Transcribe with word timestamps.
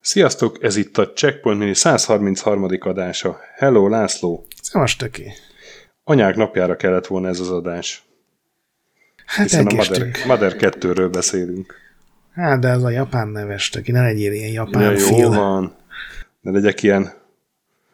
Sziasztok, 0.00 0.62
ez 0.62 0.76
itt 0.76 0.98
a 0.98 1.12
Checkpoint 1.12 1.58
Mini 1.58 1.74
133. 1.74 2.66
adása. 2.80 3.38
Hello, 3.56 3.88
László! 3.88 4.46
Szevasz, 4.62 4.96
töki! 4.96 5.32
Anyák 6.04 6.36
napjára 6.36 6.76
kellett 6.76 7.06
volna 7.06 7.28
ez 7.28 7.40
az 7.40 7.50
adás. 7.50 8.02
Hát 9.26 9.46
Hiszen 9.46 9.66
a 9.66 9.74
Mother. 9.74 10.08
Mother 10.26 10.54
2-ről 10.58 11.08
beszélünk. 11.12 11.74
Hát, 12.32 12.60
de 12.60 12.68
ez 12.68 12.82
a 12.82 12.90
japán 12.90 13.28
neves, 13.28 13.68
töki, 13.68 13.92
ne 13.92 14.00
legyél 14.02 14.32
ilyen 14.32 14.52
japán 14.52 14.82
Ja, 14.82 14.90
jó 14.90 15.06
film. 15.06 15.32
van. 15.34 15.74
Ne 16.40 16.50
legyek 16.50 16.82
ilyen 16.82 17.12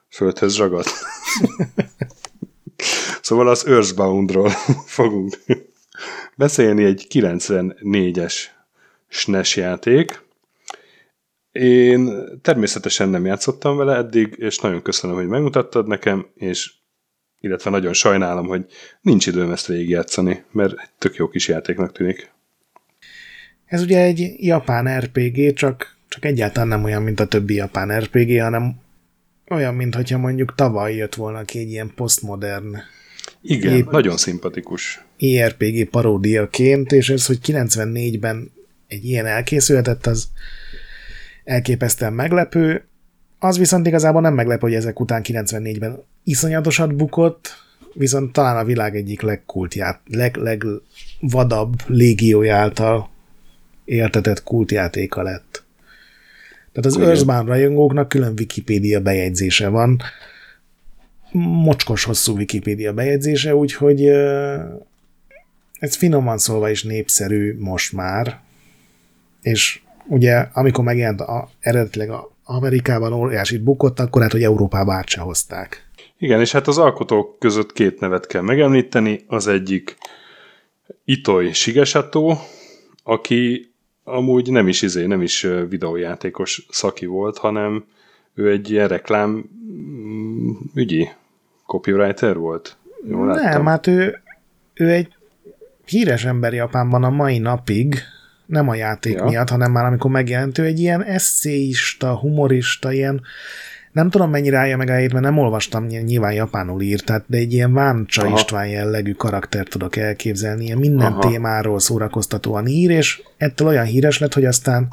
földhöz 0.09 0.57
ragadt. 0.57 0.89
szóval 3.27 3.49
az 3.49 3.67
Earthboundról 3.67 4.51
fogunk 4.99 5.39
beszélni 6.37 6.85
egy 6.85 7.07
94-es 7.11 8.35
SNES 9.09 9.57
játék. 9.57 10.25
Én 11.53 12.11
természetesen 12.43 13.09
nem 13.09 13.27
játszottam 13.27 13.77
vele 13.77 13.97
eddig, 13.97 14.35
és 14.37 14.59
nagyon 14.59 14.83
köszönöm, 14.83 15.17
hogy 15.17 15.27
megmutattad 15.27 15.87
nekem, 15.87 16.27
és 16.35 16.73
illetve 17.41 17.71
nagyon 17.71 17.93
sajnálom, 17.93 18.47
hogy 18.47 18.67
nincs 19.01 19.27
időm 19.27 19.51
ezt 19.51 19.67
végigjátszani, 19.67 20.45
mert 20.53 20.73
egy 20.73 20.91
tök 20.99 21.15
jó 21.15 21.29
kis 21.29 21.49
játéknak 21.49 21.93
tűnik. 21.93 22.31
Ez 23.65 23.83
ugye 23.83 24.03
egy 24.03 24.35
japán 24.37 25.01
RPG, 25.01 25.53
csak, 25.53 25.97
csak 26.09 26.25
egyáltalán 26.25 26.69
nem 26.69 26.85
olyan, 26.85 27.03
mint 27.03 27.21
a 27.21 27.27
többi 27.27 27.55
japán 27.55 28.01
RPG, 28.01 28.41
hanem 28.41 28.81
olyan, 29.51 29.75
mint 29.75 29.95
hogyha 29.95 30.19
mondjuk 30.19 30.55
tavaly 30.55 30.95
jött 30.95 31.15
volna 31.15 31.45
ki 31.45 31.59
egy 31.59 31.71
ilyen 31.71 31.93
postmodern 31.95 32.77
Igen, 33.43 33.75
Épp- 33.77 33.91
nagyon 33.91 34.17
szimpatikus. 34.17 35.05
ERPG 35.19 35.89
paródiaként, 35.89 36.93
és 36.93 37.09
ez, 37.09 37.27
hogy 37.27 37.39
94-ben 37.45 38.51
egy 38.89 39.05
ilyen 39.05 39.27
elkészülhetett, 39.27 40.07
az 40.07 40.29
elképesztően 41.45 42.13
meglepő. 42.13 42.85
Az 43.39 43.59
viszont 43.59 43.87
igazából 43.87 44.21
nem 44.21 44.35
meglepő, 44.35 44.67
hogy 44.67 44.77
ezek 44.77 45.01
után 45.01 45.23
94-ben 45.25 46.03
iszonyatosat 46.25 46.95
bukott, 46.95 47.65
viszont 47.95 48.33
talán 48.33 48.57
a 48.57 48.65
világ 48.65 48.97
egyik 48.97 49.21
legkultját, 49.21 50.01
leg, 50.07 50.37
legvadabb 50.37 51.75
légiója 51.87 52.57
által 52.57 53.11
éltetett 53.85 54.43
kultjátéka 54.43 55.23
lett. 55.23 55.65
Tehát 56.73 56.87
az. 56.87 56.97
Earthbound 56.97 57.49
rajongóknak 57.49 58.09
külön 58.09 58.35
Wikipédia 58.39 59.01
bejegyzése 59.01 59.69
van, 59.69 60.01
mocskos 61.39 62.05
hosszú 62.05 62.37
Wikipédia 62.37 62.93
bejegyzése, 62.93 63.55
úgyhogy 63.55 64.05
ez 65.79 65.97
finoman 65.97 66.39
szólva 66.39 66.71
is 66.71 66.83
népszerű 66.83 67.57
most 67.59 67.93
már, 67.93 68.41
és 69.43 69.81
ugye 70.07 70.47
amikor 70.53 70.85
megjelent 70.85 71.21
a, 71.21 71.49
eredetileg 71.61 72.11
a 72.11 72.31
Amerikában 72.45 73.13
óriásit 73.13 73.63
bukott, 73.63 74.01
akkor 74.01 74.23
hát, 74.23 74.33
hogy 74.33 74.43
Európába 74.43 74.93
át 74.93 75.09
se 75.09 75.21
hozták. 75.21 75.89
Igen, 76.19 76.41
és 76.41 76.53
hát 76.53 76.67
az 76.67 76.79
alkotók 76.79 77.39
között 77.39 77.73
két 77.73 78.01
nevet 78.01 78.27
kell 78.27 78.43
megemlíteni. 78.43 79.25
Az 79.27 79.47
egyik 79.47 79.97
Itoy 81.05 81.53
Shigesato, 81.53 82.37
aki 83.03 83.71
amúgy 84.05 84.51
nem 84.51 84.69
is 84.69 84.83
izé, 84.83 85.07
nem 85.07 85.23
is 85.23 85.47
videójátékos 85.69 86.67
szaki 86.71 87.07
volt, 87.07 87.39
hanem 87.39 87.85
ő 88.35 88.51
egy 88.51 88.71
ilyen 88.71 88.89
reklám 88.89 89.31
mm, 89.31 90.51
ügyi 90.75 91.09
copywriter 91.67 92.37
volt. 92.37 92.77
Jól 93.09 93.27
láttam? 93.27 93.51
Nem, 93.51 93.67
hát 93.67 93.87
ő, 93.87 94.23
ő 94.75 94.91
egy 94.91 95.09
híres 95.85 96.25
ember 96.25 96.53
Japánban 96.53 97.05
a 97.05 97.11
mai 97.11 97.39
napig, 97.39 97.99
nem 98.47 98.69
a 98.69 98.75
játék 98.75 99.15
Ja. 99.15 99.25
miatt, 99.25 99.49
hanem 99.49 99.73
már 99.73 99.85
amikor 99.85 100.11
megjelent, 100.11 100.59
ő 100.59 100.65
egy 100.65 100.79
ilyen 100.79 101.03
eszéista, 101.03 102.17
humorista, 102.17 102.93
ilyen 102.93 103.23
nem 103.93 104.11
tudom 104.11 104.31
mennyire 104.31 104.59
állja 104.59 104.77
meg 104.77 104.89
a 104.89 104.93
mert 104.93 105.21
nem 105.21 105.39
olvastam, 105.39 105.87
nyilván 105.87 106.33
japánul 106.33 106.81
írt, 106.81 107.05
tehát, 107.05 107.25
de 107.27 107.37
egy 107.37 107.53
ilyen 107.53 107.73
Váncsa 107.73 108.23
Aha. 108.23 108.35
István 108.35 108.69
jellegű 108.69 109.13
karakter 109.13 109.67
tudok 109.67 109.97
elképzelni, 109.97 110.65
ilyen 110.65 110.79
minden 110.79 111.13
Aha. 111.13 111.29
Témáról 111.29 111.79
szórakoztatóan 111.79 112.67
ír, 112.67 112.91
és 112.91 113.23
ettől 113.37 113.69
olyan 113.69 113.85
híres 113.85 114.19
lett, 114.19 114.35
hogy 114.35 114.45
aztán 114.45 114.89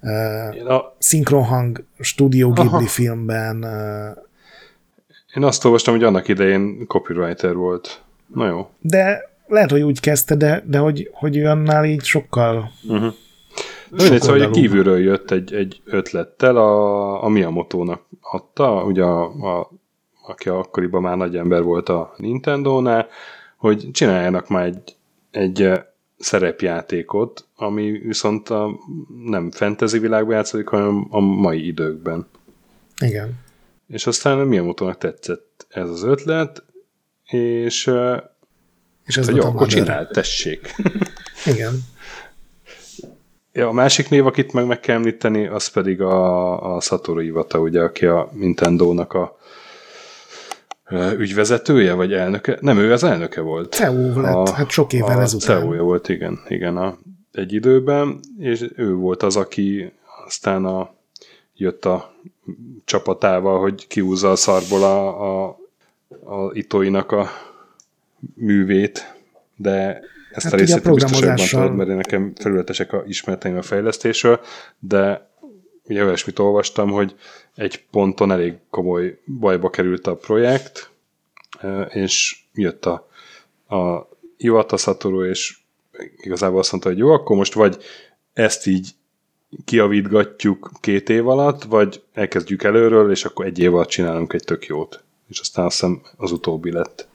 uh, 0.00 0.72
a, 0.72 0.96
szinkronhang 0.98 1.84
Studio 1.98 2.50
Ghibli 2.50 2.68
Aha. 2.68 2.86
filmben 2.86 3.64
uh, 3.64 4.22
én 5.34 5.44
azt 5.44 5.64
olvastam, 5.64 5.94
hogy 5.94 6.04
annak 6.04 6.28
idején 6.28 6.86
copywriter 6.86 7.54
volt. 7.54 8.02
Na 8.34 8.46
jó. 8.46 8.70
de 8.80 9.30
lehet, 9.46 9.70
hogy 9.70 9.82
úgy 9.82 10.00
kezdte, 10.00 10.34
de, 10.34 10.62
de 10.66 10.78
hogy, 10.78 11.10
hogy 11.12 11.36
ő 11.36 11.46
annál 11.46 11.84
így 11.84 12.04
sokkal 12.04 12.70
Uh-huh. 12.88 13.12
Mindegy, 13.90 14.22
szóval 14.22 14.50
kívülről 14.50 14.98
jött 14.98 15.30
egy, 15.30 15.54
egy 15.54 15.80
ötlettel, 15.84 16.56
a, 16.56 17.24
a 17.24 17.28
Miyamoto-nak 17.28 18.02
adta, 18.20 18.84
ugye 18.84 19.02
a, 19.02 19.22
a, 19.24 19.70
aki 20.26 20.48
akkoriban 20.48 21.02
már 21.02 21.16
nagy 21.16 21.36
ember 21.36 21.62
volt 21.62 21.88
a 21.88 22.14
Nintendo-nál, 22.16 23.08
hogy 23.56 23.88
csináljanak 23.92 24.48
már 24.48 24.64
egy, 24.64 24.96
egy 25.30 25.62
eh, 25.62 25.82
szerepjátékot, 26.18 27.46
ami 27.56 27.90
viszont 27.90 28.48
a, 28.48 28.70
nem 29.24 29.50
fantasy 29.50 29.98
világban 29.98 30.34
játszódik, 30.34 30.68
hanem 30.68 31.06
a 31.10 31.20
mai 31.20 31.66
időkben. 31.66 32.26
Igen. 33.04 33.40
És 33.92 34.06
aztán 34.06 34.38
a 34.38 34.44
Miyamoto-nak 34.44 34.98
tetszett 34.98 35.66
ez 35.68 35.88
az 35.88 36.02
ötlet, 36.02 36.64
és 37.24 37.90
És 39.04 39.16
ez 39.16 39.26
hogy 39.26 39.36
jó, 39.36 39.42
a 39.42 39.46
akkor 39.46 39.66
csináld, 39.66 40.08
tessék. 40.08 40.74
Igen. 41.52 41.84
Ja, 43.52 43.68
a 43.68 43.72
másik 43.72 44.08
név, 44.08 44.26
akit 44.26 44.52
meg 44.52 44.66
meg 44.66 44.80
kell 44.80 44.96
említeni, 44.96 45.46
az 45.46 45.66
pedig 45.68 46.00
a, 46.00 46.74
a 46.74 46.80
Satoru 46.80 47.20
Iwata, 47.20 47.58
ugye, 47.58 47.80
aki 47.82 48.06
a 48.06 48.30
Nintendo-nak 48.32 49.12
a 49.12 49.36
ügyvezetője, 51.16 51.92
vagy 51.92 52.12
elnöke. 52.12 52.58
Nem, 52.60 52.78
ő 52.78 52.92
az 52.92 53.04
elnöke 53.04 53.40
volt. 53.40 53.72
CEO 53.72 54.20
lett, 54.20 54.48
hát 54.48 54.70
sok 54.70 54.92
évvel 54.92 55.18
a 55.18 55.20
ezután. 55.20 55.60
CEO-ja 55.60 55.82
volt, 55.82 56.08
igen, 56.08 56.40
igen, 56.48 56.76
a, 56.76 56.98
egy 57.32 57.52
időben, 57.52 58.20
és 58.38 58.70
ő 58.76 58.94
volt 58.94 59.22
az, 59.22 59.36
aki 59.36 59.92
aztán 60.26 60.64
a, 60.64 60.94
jött 61.56 61.84
a 61.84 62.14
csapatával, 62.84 63.60
hogy 63.60 63.86
kiúzza 63.86 64.30
a 64.30 64.36
szarból 64.36 64.82
a, 64.82 65.22
a, 65.22 65.58
a 66.24 66.50
Itoinak 66.52 67.12
a 67.12 67.28
művét, 68.34 69.14
de 69.56 70.00
ezt 70.32 70.44
Hát 70.44 70.52
a 70.52 70.56
a 70.56 70.58
részét 70.58 70.82
te 70.82 70.90
biztos 70.90 71.20
jobban 71.20 71.36
tudod, 71.36 71.74
mert 71.74 71.88
én 71.88 71.96
nekem 71.96 72.32
felületesek 72.34 72.92
a 72.92 73.02
ismereteim 73.06 73.56
a 73.56 73.62
fejlesztésről, 73.62 74.40
de 74.78 75.30
ugye 75.84 76.04
olyasmit 76.04 76.38
olvastam, 76.38 76.90
hogy 76.90 77.14
egy 77.54 77.84
ponton 77.90 78.32
elég 78.32 78.54
komoly 78.70 79.18
bajba 79.38 79.70
került 79.70 80.06
a 80.06 80.16
projekt, 80.16 80.90
eh, 81.60 81.96
és 81.96 82.38
jött 82.54 82.86
a, 82.86 83.08
a 83.76 84.08
Iwata 84.36 84.76
Satoru, 84.76 85.24
és 85.24 85.58
igazából 86.16 86.58
azt 86.58 86.70
mondta, 86.70 86.88
hogy 86.88 86.98
jó, 86.98 87.10
akkor 87.10 87.36
most 87.36 87.54
vagy 87.54 87.82
ezt 88.32 88.66
így 88.66 88.90
kiavítgatjuk 89.64 90.70
két 90.80 91.08
év 91.08 91.28
alatt, 91.28 91.62
vagy 91.62 92.02
elkezdjük 92.12 92.62
előről, 92.62 93.10
és 93.10 93.24
akkor 93.24 93.46
egy 93.46 93.58
év 93.58 93.74
alatt 93.74 93.88
csinálunk 93.88 94.32
egy 94.32 94.44
tök 94.44 94.66
jót. 94.66 95.02
És 95.28 95.40
aztán 95.40 95.64
azt 95.64 95.74
hiszem 95.74 96.02
az 96.16 96.32
utóbbi 96.32 96.72
lett. 96.72 97.08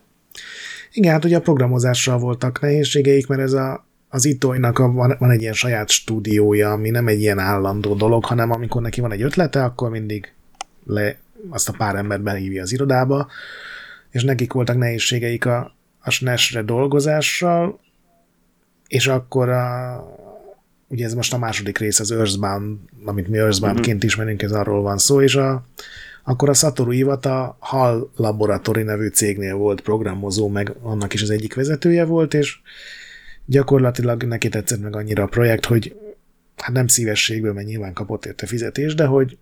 Igen, 0.92 1.12
hát 1.12 1.26
ugye 1.26 1.38
a 1.38 1.42
programozással 1.42 2.18
voltak 2.18 2.62
nehézségeik, 2.62 3.28
mert 3.28 3.42
ez 3.42 3.54
a, 3.54 3.86
az 4.10 4.26
Itoynak 4.26 4.78
van, 4.78 5.16
van 5.20 5.32
egy 5.32 5.42
ilyen 5.42 5.54
saját 5.54 5.90
stúdiója, 5.90 6.72
ami 6.72 6.90
nem 6.90 7.08
egy 7.08 7.20
ilyen 7.20 7.40
állandó 7.40 7.96
dolog, 7.96 8.26
hanem 8.26 8.52
amikor 8.52 8.82
neki 8.82 9.02
van 9.02 9.12
egy 9.12 9.22
ötlete, 9.22 9.64
akkor 9.64 9.90
mindig 9.90 10.34
le, 10.86 11.18
azt 11.50 11.70
a 11.70 11.74
pár 11.78 11.96
embert 11.96 12.22
behívja 12.22 12.62
az 12.62 12.72
irodába, 12.72 13.28
és 14.12 14.24
nekik 14.24 14.54
voltak 14.54 14.78
nehézségeik 14.78 15.46
a, 15.46 15.76
a 16.00 16.10
SNES-re 16.10 16.62
dolgozással, 16.62 17.80
és 18.88 19.08
akkor 19.08 19.50
a, 19.50 19.96
ugye 20.88 21.06
ez 21.06 21.14
most 21.14 21.34
a 21.34 21.38
második 21.38 21.78
rész, 21.78 22.00
az 22.00 22.12
Earthbound, 22.12 22.78
amit 23.06 23.28
mi 23.28 23.38
Earthboundként 23.38 24.04
ismerünk, 24.04 24.42
ez 24.42 24.52
arról 24.52 24.82
van 24.82 24.98
szó, 24.98 25.22
és 25.22 25.36
a, 25.36 25.66
akkor 26.24 26.50
a 26.50 26.54
Satoru 26.54 26.92
Iwata 26.92 27.58
HAL 27.60 28.12
Laboratory 28.16 28.84
nevű 28.84 29.08
cégnél 29.08 29.56
volt 29.56 29.82
programozó, 29.82 30.48
meg 30.48 30.76
annak 30.82 31.14
is 31.14 31.22
az 31.22 31.30
egyik 31.30 31.56
vezetője 31.56 32.06
volt, 32.06 32.34
és 32.34 32.60
gyakorlatilag 33.46 34.24
neki 34.24 34.50
tetszett 34.50 34.82
meg 34.82 34.96
annyira 34.96 35.24
a 35.24 35.28
projekt, 35.28 35.66
hogy 35.66 35.96
hát 36.58 36.72
nem 36.72 36.88
szívességből, 36.88 37.54
mert 37.54 37.68
nyilván 37.68 37.94
kapott 37.94 38.26
érte 38.26 38.46
fizetés, 38.46 38.96
de 38.96 39.06
hogy, 39.06 39.38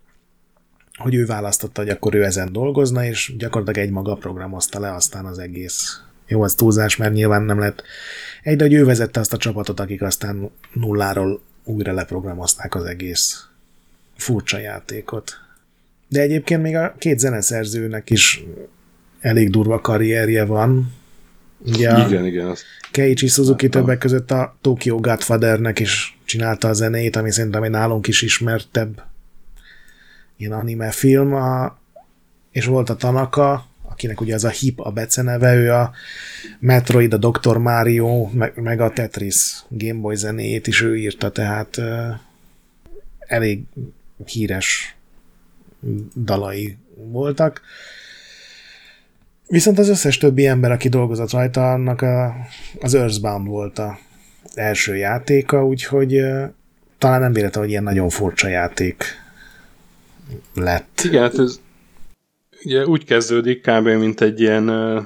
hogy 0.94 1.14
ő 1.14 1.26
választotta, 1.26 1.80
hogy 1.80 1.90
akkor 1.90 2.14
ő 2.14 2.24
ezen 2.24 2.52
dolgozna, 2.52 3.04
és 3.04 3.34
gyakorlatilag 3.38 3.88
egy 3.88 3.92
maga 3.92 4.14
programozta 4.14 4.80
le 4.80 4.94
aztán 4.94 5.24
az 5.24 5.38
egész. 5.38 6.00
Jó, 6.26 6.42
az 6.42 6.54
túlzás, 6.54 6.96
mert 6.96 7.12
nyilván 7.12 7.42
nem 7.42 7.58
lett 7.58 7.82
egy, 8.42 8.56
de 8.56 8.64
hogy 8.64 8.72
ő 8.72 8.84
vezette 8.84 9.20
azt 9.20 9.32
a 9.32 9.36
csapatot, 9.36 9.80
akik 9.80 10.02
aztán 10.02 10.50
nulláról 10.72 11.40
újra 11.64 11.92
leprogramozták 11.92 12.74
az 12.74 12.84
egész 12.84 13.48
furcsa 14.16 14.58
játékot. 14.58 15.32
De 16.08 16.20
egyébként 16.20 16.62
még 16.62 16.76
a 16.76 16.94
két 16.98 17.18
zeneszerzőnek 17.18 18.10
is 18.10 18.44
elég 19.20 19.50
durva 19.50 19.80
karrierje 19.80 20.44
van. 20.44 20.94
Ugye 21.58 22.06
igen, 22.06 22.26
igen. 22.26 22.46
Az... 22.46 22.62
Keiichi 22.90 23.26
Suzuki 23.26 23.68
többek 23.68 23.98
között 23.98 24.30
a 24.30 24.56
Tokyo 24.60 25.00
Godfathernek 25.00 25.78
is 25.78 26.18
csinálta 26.24 26.68
a 26.68 26.72
zenét, 26.72 27.16
ami 27.16 27.32
szerintem 27.32 27.62
egy 27.62 27.70
nálunk 27.70 28.06
is 28.06 28.22
ismertebb 28.22 29.02
ilyen 30.36 30.52
anime 30.52 30.90
film, 30.90 31.34
a, 31.34 31.78
és 32.50 32.64
volt 32.64 32.90
a 32.90 32.96
Tanaka, 32.96 33.65
akinek 33.96 34.20
ugye 34.20 34.34
az 34.34 34.44
a 34.44 34.48
Hip 34.48 34.80
a 34.80 34.90
beceneve, 34.90 35.54
ő 35.54 35.72
a 35.72 35.92
Metroid, 36.58 37.12
a 37.12 37.16
Dr. 37.16 37.56
Mario, 37.56 38.30
meg, 38.54 38.80
a 38.80 38.90
Tetris 38.90 39.64
Gameboy 39.68 40.16
zenéjét 40.16 40.66
is 40.66 40.82
ő 40.82 40.96
írta, 40.96 41.30
tehát 41.30 41.80
elég 43.18 43.62
híres 44.24 44.96
dalai 46.14 46.76
voltak. 46.94 47.60
Viszont 49.46 49.78
az 49.78 49.88
összes 49.88 50.18
többi 50.18 50.46
ember, 50.46 50.70
aki 50.70 50.88
dolgozott 50.88 51.30
rajta, 51.30 51.72
annak 51.72 52.02
a, 52.02 52.34
az 52.80 52.94
Earthbound 52.94 53.46
volt 53.46 53.78
a 53.78 53.98
első 54.54 54.96
játéka, 54.96 55.66
úgyhogy 55.66 56.20
talán 56.98 57.20
nem 57.20 57.32
véletlen, 57.32 57.62
hogy 57.62 57.72
ilyen 57.72 57.82
nagyon 57.82 58.08
furcsa 58.08 58.48
játék 58.48 59.04
lett. 60.54 61.00
Igen, 61.04 61.22
hát 61.22 61.38
ez 61.38 61.60
ugye 62.66 62.86
úgy 62.86 63.04
kezdődik 63.04 63.60
kb. 63.60 63.88
mint 63.88 64.20
egy 64.20 64.40
ilyen 64.40 64.68
uh, 64.68 65.02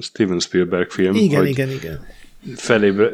Steven 0.00 0.40
Spielberg 0.40 0.90
film. 0.90 1.14
Igen, 1.14 1.46
igen, 1.46 1.70
igen. 1.70 2.06
Felébre 2.56 3.10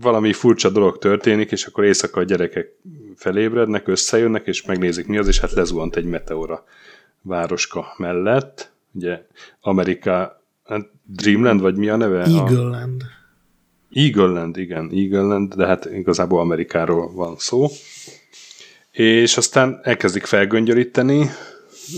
valami 0.00 0.32
furcsa 0.32 0.70
dolog 0.70 0.98
történik, 0.98 1.52
és 1.52 1.64
akkor 1.64 1.84
éjszaka 1.84 2.20
a 2.20 2.24
gyerekek 2.24 2.68
felébrednek, 3.16 3.88
összejönnek, 3.88 4.46
és 4.46 4.64
megnézik 4.64 5.06
mi 5.06 5.18
az, 5.18 5.28
és 5.28 5.38
hát 5.38 5.52
lezuhant 5.52 5.96
egy 5.96 6.04
meteora 6.04 6.64
városka 7.22 7.94
mellett. 7.96 8.72
Ugye 8.92 9.22
Amerika, 9.60 10.42
hát 10.64 10.90
Dreamland, 11.02 11.60
vagy 11.60 11.76
mi 11.76 11.88
a 11.88 11.96
neve? 11.96 12.22
Eagleland. 12.22 13.02
A... 13.02 13.12
Eagleland, 13.92 14.56
igen, 14.56 14.90
Eagleland, 14.92 15.54
de 15.54 15.66
hát 15.66 15.84
igazából 15.84 16.40
Amerikáról 16.40 17.12
van 17.12 17.34
szó. 17.38 17.68
És 18.90 19.36
aztán 19.36 19.80
elkezdik 19.82 20.24
felgöngyölíteni 20.24 21.30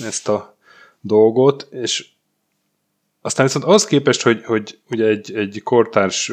ezt 0.04 0.28
a 0.28 0.55
dolgot, 1.00 1.68
és 1.70 2.06
aztán 3.20 3.46
viszont 3.46 3.64
az 3.64 3.84
képest, 3.84 4.22
hogy, 4.22 4.44
hogy 4.44 4.78
ugye 4.90 5.06
egy, 5.06 5.34
egy 5.34 5.60
kortárs 5.64 6.32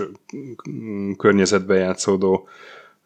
környezetben 1.17 1.77
játszódó 1.77 2.47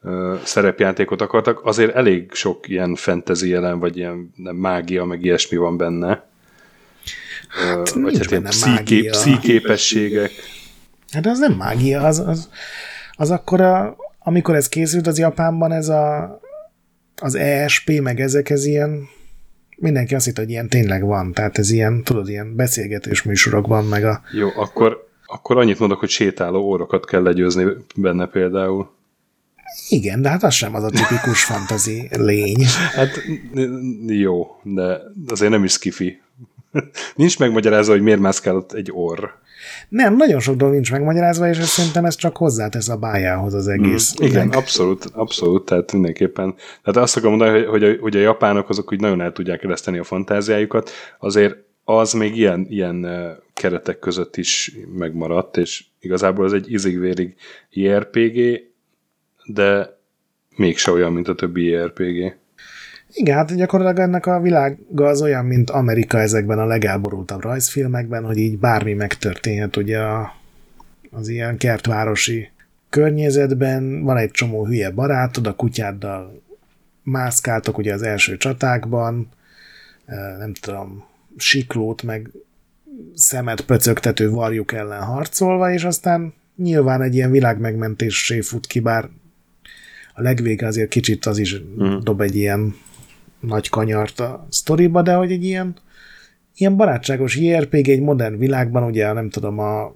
uh, 0.02 0.42
szerepjátékot 0.44 1.22
akartak, 1.22 1.66
azért 1.66 1.96
elég 1.96 2.32
sok 2.34 2.70
ilyen 2.70 2.96
fantasy 2.96 3.50
jelen, 3.50 3.80
vagy 3.80 3.98
ilyen 3.98 4.34
nem, 4.36 4.56
mágia, 4.56 5.06
meg 5.06 5.24
ilyesmi 5.24 5.58
van 5.58 5.78
benne. 5.78 6.26
Hát, 7.48 7.96
uh, 7.96 8.02
vagy 8.02 8.18
hát 8.18 8.32
ilyen 8.32 8.44
pszíké, 8.44 9.02
pszíképességek. 9.02 10.32
Hát 11.12 11.26
az 11.26 11.40
nem 11.40 11.54
mágia, 11.54 12.02
az, 12.02 12.20
az, 12.20 12.50
az 13.12 13.32
akkor, 13.32 13.62
a, 13.62 13.96
amikor 14.20 14.56
ez 14.56 14.70
készült 14.70 15.08
az 15.08 15.20
Japánban, 15.20 15.72
ez 15.72 15.90
a, 15.90 16.40
az 17.22 17.36
ESP, 17.36 18.00
meg 18.02 18.20
ezek, 18.20 18.50
ez 18.50 18.66
ilyen 18.66 19.08
mindenki 19.78 20.16
azt 20.16 20.26
hitt, 20.26 20.38
hogy 20.38 20.50
ilyen 20.50 20.70
tényleg 20.70 21.06
van, 21.06 21.34
tehát 21.34 21.58
ez 21.58 21.70
ilyen, 21.70 22.04
tudod, 22.04 22.30
ilyen 22.30 22.56
beszélgetés 22.56 23.24
műsorokban, 23.24 23.86
meg 23.86 24.06
a... 24.06 24.22
Jó, 24.32 24.50
akkor, 24.56 25.08
akkor 25.26 25.58
annyit 25.58 25.80
mondok, 25.80 26.00
hogy 26.00 26.10
sétáló 26.10 26.60
órokat 26.60 27.06
kell 27.06 27.22
legyőzni 27.22 27.66
benne 27.96 28.26
például. 28.26 28.96
Igen, 29.90 30.22
de 30.22 30.30
hát 30.30 30.44
az 30.44 30.54
sem 30.54 30.76
az 30.76 30.84
a 30.84 30.90
tipikus 30.90 31.44
fantazi 31.44 32.10
lény. 32.12 32.66
Hát 32.94 33.22
jó, 34.08 34.48
de 34.64 35.02
azért 35.28 35.52
nem 35.52 35.64
is 35.64 35.72
skifi. 35.72 36.22
Nincs 37.16 37.40
megmagyarázva, 37.40 37.94
hogy 37.94 38.02
miért 38.02 38.20
mászkál 38.20 38.56
ott 38.56 38.72
egy 38.72 38.90
orr. 38.94 39.30
Nem, 39.90 40.16
nagyon 40.16 40.40
sok 40.40 40.56
dolog 40.56 40.74
nincs 40.74 40.92
megmagyarázva, 40.92 41.48
és 41.48 41.58
szerintem 41.58 42.06
ez 42.06 42.16
csak 42.16 42.38
hozzátesz 42.38 42.90
a 42.90 42.98
bájához 42.98 43.54
az 43.54 43.68
egész. 43.68 44.14
Mm, 44.22 44.26
igen, 44.26 44.50
abszolút, 44.50 45.06
abszolút, 45.14 45.66
tehát 45.66 45.92
mindenképpen. 45.92 46.56
Tehát 46.84 46.98
azt 47.02 47.18
akarom 47.18 47.38
mondani, 47.38 47.58
hogy, 47.58 47.68
hogy, 47.68 47.84
a, 47.84 48.02
hogy 48.02 48.16
a 48.16 48.20
japánok 48.20 48.70
azok 48.70 48.92
úgy 48.92 49.00
nagyon 49.00 49.22
el 49.22 49.32
tudják 49.32 49.60
kereszteni 49.60 49.98
a 49.98 50.04
fantáziájukat, 50.04 50.90
azért 51.20 51.56
az 51.84 52.14
még 52.14 52.38
ilyen, 52.38 52.66
ilyen 52.70 53.08
keretek 53.54 54.00
között 54.00 54.38
is 54.38 54.76
megmaradt, 54.98 55.58
és 55.58 55.86
igazából 56.00 56.46
ez 56.46 56.52
egy 56.52 56.72
izigvérig 56.72 57.36
IRPG, 57.70 58.62
de 59.46 60.00
mégse 60.56 60.92
olyan, 60.92 61.14
mint 61.14 61.28
a 61.28 61.36
többi 61.36 61.66
IRPG. 61.66 62.38
Igen, 63.14 63.36
hát 63.36 63.56
gyakorlatilag 63.56 64.08
ennek 64.08 64.26
a 64.26 64.40
világa 64.40 65.08
az 65.08 65.22
olyan, 65.22 65.46
mint 65.46 65.70
Amerika 65.70 66.20
ezekben 66.20 66.60
a 66.60 66.66
legelborultabb 66.66 67.42
rajzfilmekben, 67.42 68.24
hogy 68.24 68.38
így 68.38 68.58
bármi 68.58 68.94
megtörténhet 68.94 69.76
ugye 69.76 70.00
a, 70.00 70.34
az 71.12 71.28
ilyen 71.28 71.58
kertvárosi 71.58 72.50
környezetben, 72.90 74.04
van 74.04 74.18
egy 74.18 74.32
csomó 74.32 74.66
hülye 74.66 74.92
barátod, 74.92 75.48
a 75.48 75.56
kutyáddal 75.56 76.42
mászkáltok 77.04 77.78
ugye 77.78 77.94
az 77.94 78.02
első 78.02 78.38
csatákban, 78.38 79.30
nem 80.38 80.54
tudom, 80.54 81.06
siklót, 81.38 82.04
meg 82.04 82.32
szemet 83.14 83.62
pöcögtető 83.62 84.30
varjuk 84.30 84.72
ellen 84.72 85.02
harcolva, 85.02 85.72
és 85.72 85.84
aztán 85.84 86.34
nyilván 86.56 87.02
egy 87.02 87.16
ilyen 87.16 87.32
világmegmentésé 87.32 88.42
fut 88.42 88.68
ki, 88.68 88.80
bár 88.80 89.10
a 90.14 90.22
legvége 90.22 90.68
azért 90.68 90.90
kicsit 90.90 91.26
az 91.26 91.38
is 91.38 91.62
mm. 91.62 91.98
dob 92.04 92.22
egy 92.22 92.36
ilyen 92.36 92.76
nagy 93.40 93.70
kanyart 93.70 94.20
a 94.20 94.48
sztoriba, 94.50 95.02
de 95.02 95.14
hogy 95.14 95.32
egy 95.32 95.44
ilyen, 95.44 95.76
ilyen 96.56 96.76
barátságos 96.76 97.36
JRPG 97.36 97.90
egy 97.90 98.02
modern 98.02 98.38
világban, 98.38 98.84
ugye 98.84 99.14
nem 99.14 99.30
tudom, 99.30 99.60
a 99.60 99.96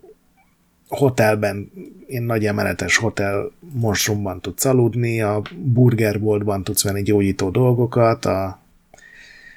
hotelben, 0.87 1.71
én 2.07 2.23
nagy 2.23 2.45
emeletes 2.45 2.97
hotel 2.97 3.51
monstrumban 3.59 4.41
tudsz 4.41 4.65
aludni, 4.65 5.21
a 5.21 5.41
burgerboltban 5.55 6.63
tudsz 6.63 6.83
venni 6.83 7.01
gyógyító 7.01 7.49
dolgokat, 7.49 8.25
a 8.25 8.59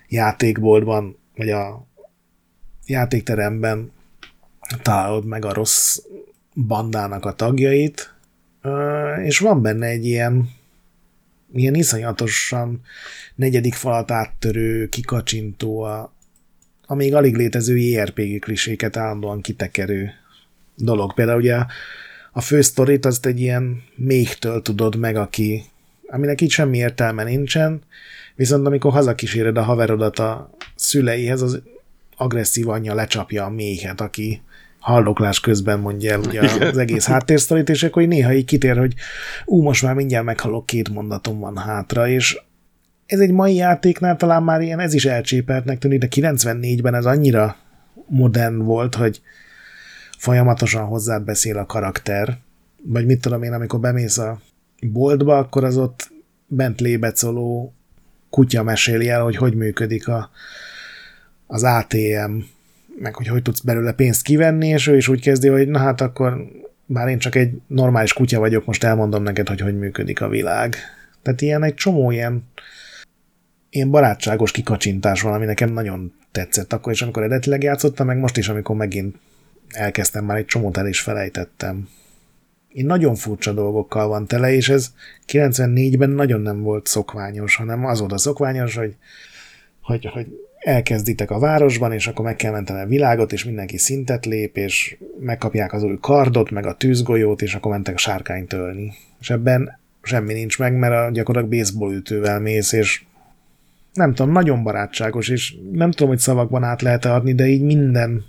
játékboltban, 0.08 1.16
vagy 1.36 1.50
a 1.50 1.86
játékteremben 2.86 3.90
találod 4.82 5.24
meg 5.24 5.44
a 5.44 5.52
rossz 5.52 5.98
bandának 6.66 7.24
a 7.24 7.34
tagjait, 7.34 8.14
és 9.24 9.38
van 9.38 9.62
benne 9.62 9.86
egy 9.86 10.06
ilyen 10.06 10.48
ilyen 11.54 11.74
iszonyatosan 11.74 12.80
negyedik 13.34 13.74
falat 13.74 14.10
áttörő, 14.10 14.88
kikacsintó, 14.88 15.80
a, 15.80 16.14
a 16.86 16.94
még 16.94 17.14
alig 17.14 17.36
létező 17.36 17.76
JRPG 17.76 18.38
kliséket 18.38 18.96
állandóan 18.96 19.40
kitekerő 19.40 20.10
dolog. 20.76 21.14
Például 21.14 21.38
ugye 21.38 21.58
a 22.32 22.40
fő 22.40 22.60
sztorit 22.60 23.04
azt 23.04 23.26
egy 23.26 23.40
ilyen 23.40 23.82
méhtől 23.94 24.62
tudod 24.62 24.96
meg, 24.96 25.16
aki, 25.16 25.62
aminek 26.06 26.40
így 26.40 26.50
semmi 26.50 26.78
értelme 26.78 27.24
nincsen, 27.24 27.82
viszont 28.34 28.66
amikor 28.66 28.92
hazakíséred 28.92 29.56
a 29.56 29.62
haverodat 29.62 30.18
a 30.18 30.50
szüleihez, 30.74 31.42
az 31.42 31.62
agresszív 32.16 32.68
anyja 32.68 32.94
lecsapja 32.94 33.44
a 33.44 33.50
méhet, 33.50 34.00
aki 34.00 34.42
haldoklás 34.84 35.40
közben 35.40 35.78
mondja 35.78 36.12
el 36.12 36.20
ugye 36.20 36.40
az 36.40 36.78
egész 36.78 37.06
háttérsztorit, 37.06 37.68
és 37.68 37.82
akkor 37.82 38.02
néha 38.02 38.32
így 38.32 38.44
kitér, 38.44 38.76
hogy 38.76 38.94
ú, 39.44 39.62
most 39.62 39.82
már 39.82 39.94
mindjárt 39.94 40.24
meghalok, 40.24 40.66
két 40.66 40.88
mondatom 40.88 41.38
van 41.38 41.56
hátra, 41.56 42.08
és 42.08 42.40
ez 43.06 43.20
egy 43.20 43.30
mai 43.30 43.54
játéknál 43.54 44.16
talán 44.16 44.42
már 44.42 44.60
ilyen, 44.60 44.80
ez 44.80 44.94
is 44.94 45.04
elcsépeltnek 45.04 45.78
tűnik, 45.78 46.00
de 46.00 46.08
94-ben 46.10 46.94
ez 46.94 47.04
annyira 47.04 47.56
modern 48.06 48.58
volt, 48.58 48.94
hogy 48.94 49.20
folyamatosan 50.18 50.84
hozzád 50.84 51.22
beszél 51.22 51.58
a 51.58 51.66
karakter, 51.66 52.38
vagy 52.82 53.06
mit 53.06 53.20
tudom 53.20 53.42
én, 53.42 53.52
amikor 53.52 53.80
bemész 53.80 54.18
a 54.18 54.40
boltba, 54.80 55.38
akkor 55.38 55.64
az 55.64 55.76
ott 55.76 56.10
bent 56.46 56.80
lébecoló 56.80 57.74
kutya 58.30 58.62
meséli 58.62 59.08
el, 59.08 59.22
hogy 59.22 59.36
hogy 59.36 59.54
működik 59.54 60.08
a, 60.08 60.30
az 61.46 61.62
ATM, 61.62 62.38
meg 62.98 63.14
hogy 63.14 63.26
hogy 63.26 63.42
tudsz 63.42 63.60
belőle 63.60 63.92
pénzt 63.92 64.22
kivenni, 64.22 64.68
és 64.68 64.86
ő 64.86 64.96
is 64.96 65.08
úgy 65.08 65.20
kezdi, 65.20 65.48
hogy 65.48 65.68
na 65.68 65.78
hát 65.78 66.00
akkor 66.00 66.46
már 66.86 67.08
én 67.08 67.18
csak 67.18 67.34
egy 67.34 67.60
normális 67.66 68.12
kutya 68.12 68.38
vagyok, 68.38 68.64
most 68.64 68.84
elmondom 68.84 69.22
neked, 69.22 69.48
hogy 69.48 69.60
hogy 69.60 69.78
működik 69.78 70.20
a 70.20 70.28
világ. 70.28 70.76
Tehát 71.22 71.40
ilyen 71.40 71.62
egy 71.62 71.74
csomó 71.74 72.10
ilyen, 72.10 72.48
ilyen 73.70 73.90
barátságos 73.90 74.50
kikacsintás 74.50 75.22
van, 75.22 75.32
ami 75.32 75.44
nekem 75.44 75.72
nagyon 75.72 76.12
tetszett 76.32 76.72
akkor 76.72 76.92
is, 76.92 77.02
amikor 77.02 77.22
eredetileg 77.22 77.62
játszottam, 77.62 78.06
meg 78.06 78.18
most 78.18 78.36
is, 78.36 78.48
amikor 78.48 78.76
megint 78.76 79.16
elkezdtem, 79.68 80.24
már 80.24 80.36
egy 80.36 80.46
csomót 80.46 80.76
el 80.76 80.86
is 80.86 81.00
felejtettem. 81.00 81.88
Én 82.68 82.86
nagyon 82.86 83.14
furcsa 83.14 83.52
dolgokkal 83.52 84.08
van 84.08 84.26
tele, 84.26 84.52
és 84.52 84.68
ez 84.68 84.92
94-ben 85.32 86.10
nagyon 86.10 86.40
nem 86.40 86.62
volt 86.62 86.86
szokványos, 86.86 87.56
hanem 87.56 87.86
az 87.86 87.98
volt 87.98 88.12
a 88.12 88.18
szokványos, 88.18 88.76
hogy, 88.76 88.96
hogy, 89.82 90.06
hogy 90.12 90.26
elkezditek 90.64 91.30
a 91.30 91.38
városban, 91.38 91.92
és 91.92 92.06
akkor 92.06 92.24
meg 92.24 92.36
kell 92.36 92.52
menteni 92.52 92.80
a 92.80 92.86
világot, 92.86 93.32
és 93.32 93.44
mindenki 93.44 93.78
szintet 93.78 94.26
lép, 94.26 94.56
és 94.56 94.96
megkapják 95.20 95.72
az 95.72 95.82
új 95.82 95.98
kardot, 96.00 96.50
meg 96.50 96.66
a 96.66 96.74
tűzgolyót, 96.74 97.42
és 97.42 97.54
akkor 97.54 97.70
mentek 97.70 97.94
a 97.94 97.98
sárkányt 97.98 98.48
tölni. 98.48 98.92
És 99.20 99.30
ebben 99.30 99.78
semmi 100.02 100.32
nincs 100.32 100.58
meg, 100.58 100.76
mert 100.76 101.08
a 101.08 101.10
gyakorlatilag 101.10 101.58
baseball 101.58 101.94
ütővel 101.94 102.40
mész, 102.40 102.72
és 102.72 103.02
nem 103.92 104.14
tudom, 104.14 104.32
nagyon 104.32 104.62
barátságos, 104.62 105.28
és 105.28 105.54
nem 105.72 105.90
tudom, 105.90 106.08
hogy 106.08 106.18
szavakban 106.18 106.64
át 106.64 106.82
lehet 106.82 107.04
adni, 107.04 107.34
de 107.34 107.46
így 107.46 107.62
minden 107.62 108.24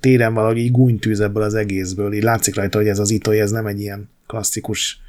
téren 0.00 0.34
valahogy 0.34 0.58
így 0.58 0.70
gúnytűz 0.70 1.20
ebből 1.20 1.42
az 1.42 1.54
egészből. 1.54 2.12
Így 2.12 2.22
látszik 2.22 2.54
rajta, 2.54 2.78
hogy 2.78 2.88
ez 2.88 2.98
az 2.98 3.10
Itoi, 3.10 3.40
ez 3.40 3.50
nem 3.50 3.66
egy 3.66 3.80
ilyen 3.80 4.08
klasszikus 4.26 5.00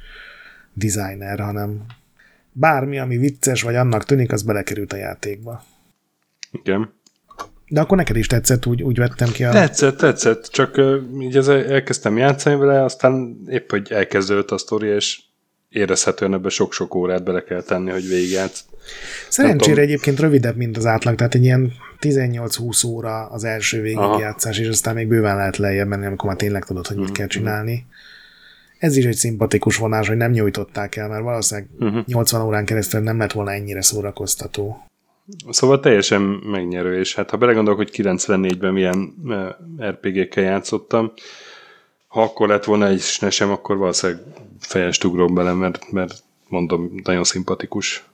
designer, 0.74 1.40
hanem 1.40 1.84
bármi, 2.52 2.98
ami 2.98 3.16
vicces, 3.16 3.62
vagy 3.62 3.74
annak 3.74 4.04
tűnik, 4.04 4.32
az 4.32 4.42
belekerült 4.42 4.92
a 4.92 4.96
játékba. 4.96 5.64
Igen. 6.52 6.92
De 7.68 7.80
akkor 7.80 7.96
neked 7.96 8.16
is 8.16 8.26
tetszett, 8.26 8.66
úgy, 8.66 8.82
úgy 8.82 8.96
vettem 8.96 9.30
ki 9.30 9.44
a... 9.44 9.50
Tetszett, 9.50 9.96
tetszett, 9.96 10.46
csak 10.46 10.76
uh, 10.76 10.96
így 11.20 11.36
ez 11.36 11.48
elkezdtem 11.48 12.16
játszani 12.16 12.56
vele, 12.56 12.84
aztán 12.84 13.42
épp, 13.48 13.70
hogy 13.70 13.92
elkezdődött 13.92 14.50
a 14.50 14.58
sztori, 14.58 14.88
és 14.88 15.20
érezhetően 15.68 16.34
ebbe 16.34 16.48
sok-sok 16.48 16.94
órát 16.94 17.24
bele 17.24 17.42
kell 17.42 17.62
tenni, 17.62 17.90
hogy 17.90 18.08
végigjátsz. 18.08 18.64
Szerencsére 19.28 19.80
egyébként 19.80 20.20
rövidebb, 20.20 20.56
mint 20.56 20.76
az 20.76 20.86
átlag, 20.86 21.14
tehát 21.14 21.34
egy 21.34 21.44
ilyen 21.44 21.72
18-20 22.00 22.86
óra 22.86 23.26
az 23.26 23.44
első 23.44 23.80
végigjátszás, 23.80 24.58
és 24.58 24.68
aztán 24.68 24.94
még 24.94 25.08
bőven 25.08 25.36
lehet 25.36 25.56
lejjebb 25.56 25.88
menni, 25.88 26.06
amikor 26.06 26.28
már 26.28 26.38
tényleg 26.38 26.64
tudod, 26.64 26.86
hogy 26.86 26.96
mit 26.96 27.04
mm-hmm. 27.04 27.14
kell 27.14 27.26
csinálni. 27.26 27.86
Ez 28.78 28.96
is 28.96 29.04
egy 29.04 29.16
szimpatikus 29.16 29.76
vonás, 29.76 30.08
hogy 30.08 30.16
nem 30.16 30.30
nyújtották 30.30 30.96
el, 30.96 31.08
mert 31.08 31.22
valószínűleg 31.22 31.68
uh-huh. 31.78 32.04
80 32.06 32.42
órán 32.42 32.64
keresztül 32.64 33.00
nem 33.00 33.18
lett 33.18 33.32
volna 33.32 33.52
ennyire 33.52 33.82
szórakoztató. 33.82 34.86
Szóval 35.50 35.80
teljesen 35.80 36.22
megnyerő, 36.22 36.98
és 36.98 37.14
hát 37.14 37.30
ha 37.30 37.36
belegondolok, 37.36 37.78
hogy 37.78 37.90
94-ben 37.92 38.72
milyen 38.72 39.14
RPG-kkel 39.80 40.44
játszottam, 40.44 41.12
ha 42.06 42.22
akkor 42.22 42.48
lett 42.48 42.64
volna 42.64 42.86
egy 42.86 43.00
SNES-em, 43.00 43.50
akkor 43.50 43.76
valószínűleg 43.76 44.22
fejest 44.60 45.04
ugrom 45.04 45.34
bele, 45.34 45.52
mert, 45.52 45.92
mert 45.92 46.22
mondom, 46.48 46.90
nagyon 47.04 47.24
szimpatikus. 47.24 48.04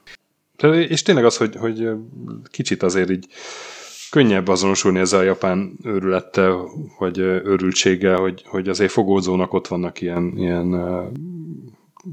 És 0.71 1.01
tényleg 1.01 1.25
az, 1.25 1.37
hogy, 1.37 1.55
hogy 1.55 1.89
kicsit 2.51 2.83
azért 2.83 3.09
így 3.09 3.27
könnyebb 4.09 4.47
azonosulni 4.47 4.99
ezzel 4.99 5.19
a 5.19 5.23
japán 5.23 5.77
őrülettel, 5.83 6.69
vagy 6.99 7.17
őrültséggel, 7.17 8.15
hogy, 8.15 8.43
hogy 8.45 8.69
azért 8.69 8.91
fogódzónak 8.91 9.53
ott 9.53 9.67
vannak 9.67 10.01
ilyen, 10.01 10.33
ilyen 10.37 10.75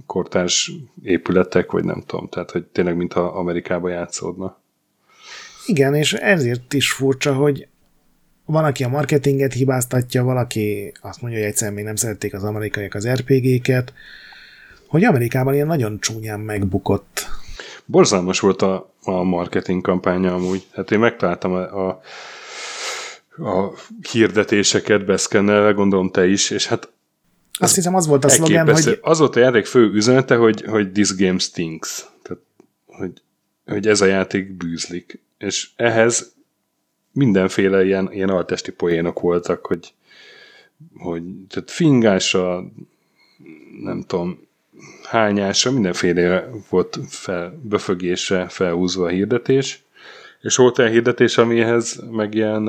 kortárs 0.07 0.73
épületek, 1.03 1.71
vagy 1.71 1.85
nem 1.85 2.03
tudom, 2.07 2.29
tehát 2.29 2.51
hogy 2.51 2.65
tényleg 2.65 2.97
mintha 2.97 3.21
Amerikába 3.21 3.89
játszódna. 3.89 4.65
Igen, 5.67 5.95
és 5.95 6.13
ezért 6.13 6.73
is 6.73 6.93
furcsa, 6.93 7.35
hogy 7.35 7.69
van, 8.45 8.65
aki 8.65 8.85
a 8.85 8.89
marketinget 8.89 9.53
hibáztatja, 9.53 10.25
valaki 10.25 10.93
azt 11.01 11.21
mondja, 11.21 11.41
hogy 11.41 11.49
egyszerűen 11.49 11.77
még 11.77 11.85
nem 11.85 11.97
szerették 11.97 12.35
az 12.35 12.45
amerikaiak 12.45 12.95
az 12.95 13.09
RPG-ket, 13.09 13.93
hogy 14.87 15.05
Amerikában 15.05 15.55
ilyen 15.55 15.67
nagyon 15.67 16.01
csúnyán 16.01 16.41
megbukott. 16.41 17.29
Borzalmas 17.85 18.41
volt 18.41 18.63
a, 18.63 18.93
a 19.03 19.23
marketing 19.23 19.83
kampánya 19.83 20.35
amúgy. 20.35 20.67
Hát 20.73 20.91
én 20.91 20.99
megtaláltam 20.99 21.53
a, 21.53 21.89
a, 21.89 22.01
a 23.49 23.73
hirdetéseket 24.11 25.05
beszkennelve, 25.05 25.71
gondolom 25.71 26.11
te 26.11 26.27
is, 26.27 26.51
és 26.51 26.67
hát 26.67 26.91
azt 27.59 27.75
hiszem 27.75 27.95
az 27.95 28.07
volt 28.07 28.25
a 28.25 28.29
szlogen, 28.29 28.73
hogy... 28.73 28.99
Az 29.03 29.19
volt 29.19 29.37
a 29.37 29.41
játék 29.41 29.67
fő 29.67 29.91
üzenete, 29.93 30.37
hogy, 30.37 30.63
hogy 30.63 30.93
this 30.93 31.15
game 31.15 31.39
stinks. 31.39 32.05
Tehát, 32.23 32.43
hogy, 32.87 33.23
hogy 33.67 33.87
ez 33.87 34.01
a 34.01 34.05
játék 34.05 34.57
bűzlik. 34.57 35.21
És 35.39 35.71
ehhez 35.77 36.35
mindenféle 37.13 37.85
ilyen, 37.85 38.13
ilyen 38.13 38.29
altesti 38.29 38.73
poénok 38.73 39.21
voltak, 39.21 39.67
hogy, 39.67 39.93
hogy 40.99 41.23
tehát 41.49 41.71
fingása, 41.71 42.65
nem 43.83 44.05
tudom, 44.07 44.47
hányása, 45.03 45.71
mindenféle 45.71 46.49
volt 46.71 46.99
fel, 47.09 47.61
befögésre 47.63 48.49
felhúzva 48.49 49.05
a 49.05 49.09
hirdetés, 49.09 49.85
és 50.41 50.57
volt 50.57 50.79
olyan 50.79 50.91
hirdetés, 50.91 51.39
amihez 51.39 52.03
meg 52.11 52.35
ilyen, 52.35 52.63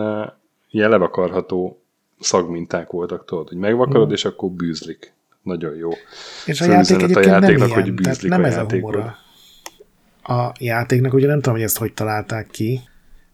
ilyen 0.70 0.90
levakarható 0.90 1.82
szagminták 2.20 2.90
voltak, 2.90 3.26
tudod, 3.26 3.48
hogy 3.48 3.58
megvakarod, 3.58 4.10
mm. 4.10 4.12
és 4.14 4.26
akkor 4.26 4.50
bűzlik. 4.50 5.14
Nagyon 5.42 5.76
jó. 5.76 5.90
És 6.46 6.62
a 6.62 6.66
játék 6.66 7.16
a 7.16 7.20
játéknak, 7.20 7.70
nem 7.70 7.82
hogy 7.82 7.94
bűzlik 7.94 8.32
nem 8.32 8.44
a 8.44 8.46
ez 8.46 8.58
a 8.58 8.66
humora. 8.70 9.18
A 10.28 10.52
játéknak 10.60 11.14
ugye 11.14 11.28
nem 11.28 11.36
tudom, 11.36 11.54
hogy 11.54 11.64
ezt 11.64 11.78
hogy 11.78 11.94
találták 11.94 12.48
ki, 12.48 12.82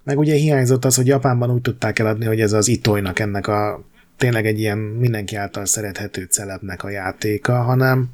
meg 0.04 0.18
ugye 0.18 0.34
hiányzott 0.34 0.86
az, 0.86 0.96
hogy 0.96 1.08
Japánban 1.08 1.52
úgy 1.52 1.62
tudták 1.62 2.00
eladni, 2.00 2.26
hogy 2.26 2.42
ez 2.42 2.54
az 2.54 2.68
itoynak 2.68 3.20
ennek 3.20 3.48
a 3.48 3.84
tényleg 4.18 4.46
egy 4.46 4.60
ilyen 4.60 4.78
mindenki 4.78 5.36
által 5.36 5.66
szerethető 5.66 6.24
celebnek 6.24 6.84
a 6.84 6.90
játéka, 6.90 7.62
hanem 7.62 8.10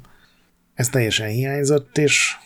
ez 0.74 0.88
teljesen 0.88 1.28
hiányzott, 1.28 1.98
és 1.98 2.36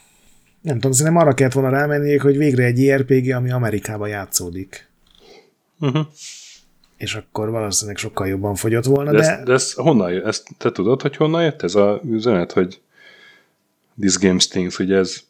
nem 0.60 0.74
tudom, 0.74 0.92
szerintem 0.92 1.22
arra 1.22 1.34
kellett 1.34 1.52
volna 1.52 1.70
rámenni, 1.70 2.16
hogy 2.16 2.36
végre 2.36 2.64
egy 2.64 2.78
IRPG, 2.78 3.30
ami 3.30 3.50
Amerikába 3.50 4.06
játszódik. 4.06 4.88
Uh-huh. 5.80 6.06
És 6.96 7.14
akkor 7.14 7.50
valószínűleg 7.50 7.96
sokkal 7.96 8.26
jobban 8.26 8.54
fogyott 8.54 8.84
volna, 8.84 9.10
de... 9.10 9.18
De, 9.18 9.30
ez, 9.30 9.44
de 9.44 9.52
ez 9.52 9.72
honnan 9.72 10.12
jött? 10.12 10.26
Ezt 10.26 10.48
te 10.58 10.72
tudod, 10.72 11.02
hogy 11.02 11.16
honnan 11.16 11.42
jött 11.42 11.62
ez 11.62 11.74
a 11.74 12.00
üzenet, 12.04 12.52
hogy 12.52 12.80
This 14.00 14.18
Game 14.18 14.38
Stings, 14.38 14.76
hogy 14.76 14.92
ez 14.92 15.20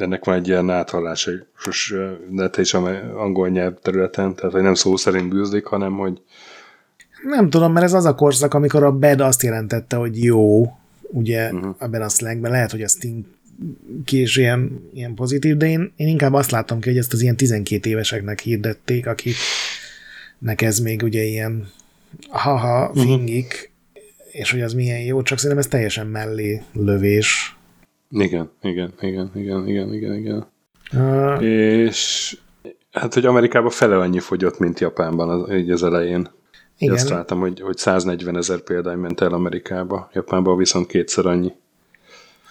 ennek 0.00 0.24
van 0.24 0.34
egy 0.34 0.48
ilyen 0.48 0.70
áthallása, 0.70 1.30
de 2.30 2.50
te 2.50 2.60
is 2.60 2.74
angol 2.74 3.48
nyelv 3.48 3.74
területen, 3.82 4.34
tehát 4.34 4.52
hogy 4.52 4.62
nem 4.62 4.74
szó 4.74 4.96
szerint 4.96 5.28
bűzlik, 5.28 5.64
hanem 5.64 5.92
hogy 5.92 6.20
nem 7.22 7.50
tudom, 7.50 7.72
mert 7.72 7.86
ez 7.86 7.92
az 7.92 8.04
a 8.04 8.14
korszak, 8.14 8.54
amikor 8.54 8.82
a 8.82 8.92
bed 8.92 9.20
azt 9.20 9.42
jelentette, 9.42 9.96
hogy 9.96 10.22
jó, 10.24 10.72
ugye 11.02 11.52
uh-huh. 11.52 11.74
ebben 11.78 12.02
a 12.02 12.08
slangben 12.08 12.50
lehet, 12.50 12.70
hogy 12.70 12.82
a 12.82 12.88
ki 14.04 14.20
is 14.20 14.36
ilyen, 14.36 14.88
ilyen 14.94 15.14
pozitív, 15.14 15.56
de 15.56 15.68
én, 15.68 15.92
én 15.96 16.08
inkább 16.08 16.32
azt 16.32 16.50
látom 16.50 16.80
ki, 16.80 16.88
hogy 16.88 16.98
ezt 16.98 17.12
az 17.12 17.22
ilyen 17.22 17.36
12 17.36 17.90
éveseknek 17.90 18.40
hirdették, 18.40 19.06
akiknek 19.06 20.62
ez 20.62 20.78
még 20.78 21.02
ugye 21.02 21.22
ilyen 21.22 21.68
haha, 22.28 22.88
mhm. 22.88 23.00
fingik, 23.00 23.70
uh-huh. 23.94 24.40
és 24.40 24.50
hogy 24.50 24.60
az 24.60 24.72
milyen 24.72 25.00
jó, 25.00 25.22
csak 25.22 25.38
szerintem 25.38 25.64
ez 25.64 25.70
teljesen 25.70 26.06
mellé 26.06 26.62
lövés. 26.72 27.57
Igen, 28.10 28.50
igen, 28.62 28.92
igen, 29.00 29.30
igen, 29.34 29.68
igen, 29.68 29.94
igen, 29.94 30.14
igen. 30.14 30.46
Uh, 30.92 31.42
és 31.42 32.36
hát, 32.92 33.14
hogy 33.14 33.26
Amerikában 33.26 33.70
fele 33.70 33.96
annyi 33.96 34.18
fogyott, 34.18 34.58
mint 34.58 34.80
Japánban 34.80 35.28
az, 35.28 35.52
így 35.52 35.70
az 35.70 35.82
elején. 35.82 36.28
Igen. 36.78 36.94
Azt 36.94 37.08
láttam, 37.08 37.40
hogy, 37.40 37.60
hogy 37.60 37.76
140 37.76 38.36
ezer 38.36 38.60
példány 38.60 38.98
ment 38.98 39.20
el 39.20 39.32
Amerikába, 39.32 40.10
Japánban 40.12 40.56
viszont 40.56 40.86
kétszer 40.86 41.26
annyi. 41.26 41.52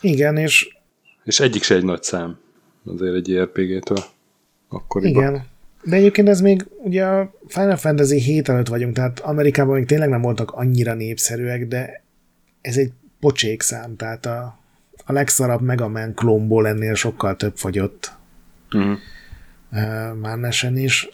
Igen, 0.01 0.37
és... 0.37 0.75
És 1.23 1.39
egyik 1.39 1.63
se 1.63 1.75
egy 1.75 1.83
nagy 1.83 2.03
szám 2.03 2.37
azért 2.85 3.15
egy 3.15 3.27
JRPG-től 3.27 3.97
akkoriban. 4.69 5.23
Igen, 5.23 5.45
de 5.83 5.95
egyébként 5.95 6.27
ez 6.29 6.41
még 6.41 6.65
ugye 6.77 7.05
a 7.05 7.33
Final 7.47 7.75
Fantasy 7.75 8.19
7 8.19 8.49
előtt 8.49 8.67
vagyunk, 8.67 8.95
tehát 8.95 9.19
Amerikában 9.19 9.75
még 9.75 9.85
tényleg 9.85 10.09
nem 10.09 10.21
voltak 10.21 10.51
annyira 10.51 10.93
népszerűek, 10.93 11.67
de 11.67 12.03
ez 12.61 12.77
egy 12.77 12.91
pocsék 13.19 13.61
szám, 13.61 13.95
tehát 13.95 14.25
a, 14.25 14.59
a 15.09 15.13
legszarabb 15.13 15.61
Mega 15.61 15.87
Man 15.87 16.13
klónból 16.13 16.67
ennél 16.67 16.93
sokkal 16.93 17.35
több 17.35 17.57
fogyott. 17.57 18.11
Uh-huh. 18.71 18.97
Uh, 19.71 20.15
Márnesen 20.21 20.77
is. 20.77 21.09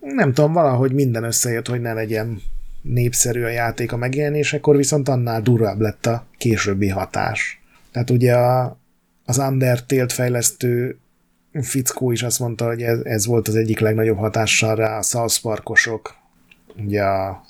Nem 0.00 0.32
tudom, 0.32 0.52
valahogy 0.52 0.92
minden 0.92 1.24
összejött, 1.24 1.66
hogy 1.66 1.80
ne 1.80 1.92
legyen 1.92 2.40
népszerű 2.82 3.42
a 3.42 3.48
játék 3.48 3.92
a 3.92 3.96
megjelenésekor, 3.96 4.76
viszont 4.76 5.08
annál 5.08 5.42
durvább 5.42 5.80
lett 5.80 6.06
a 6.06 6.26
későbbi 6.38 6.88
hatás. 6.88 7.60
Tehát 7.92 8.10
ugye 8.10 8.34
a, 8.34 8.78
az 9.24 9.38
Undertale-t 9.38 10.12
fejlesztő 10.12 10.98
fickó 11.52 12.10
is 12.10 12.22
azt 12.22 12.38
mondta, 12.38 12.66
hogy 12.66 12.82
ez, 12.82 12.98
ez 13.04 13.26
volt 13.26 13.48
az 13.48 13.54
egyik 13.54 13.78
legnagyobb 13.78 14.18
hatással 14.18 14.74
rá 14.74 14.98
a 14.98 15.02
South 15.02 15.40
Parkosok, 15.42 16.14
ugye 16.76 17.02
a 17.02 17.44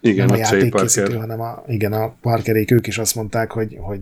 igen, 0.00 0.26
nem 0.26 0.34
a, 0.34 0.38
a 0.38 0.40
játékkészítő, 0.40 1.16
hanem 1.16 1.40
a, 1.40 1.64
igen, 1.66 1.92
a 1.92 2.14
Parkerék, 2.20 2.70
ők 2.70 2.86
is 2.86 2.98
azt 2.98 3.14
mondták, 3.14 3.50
hogy, 3.50 3.76
hogy 3.80 4.00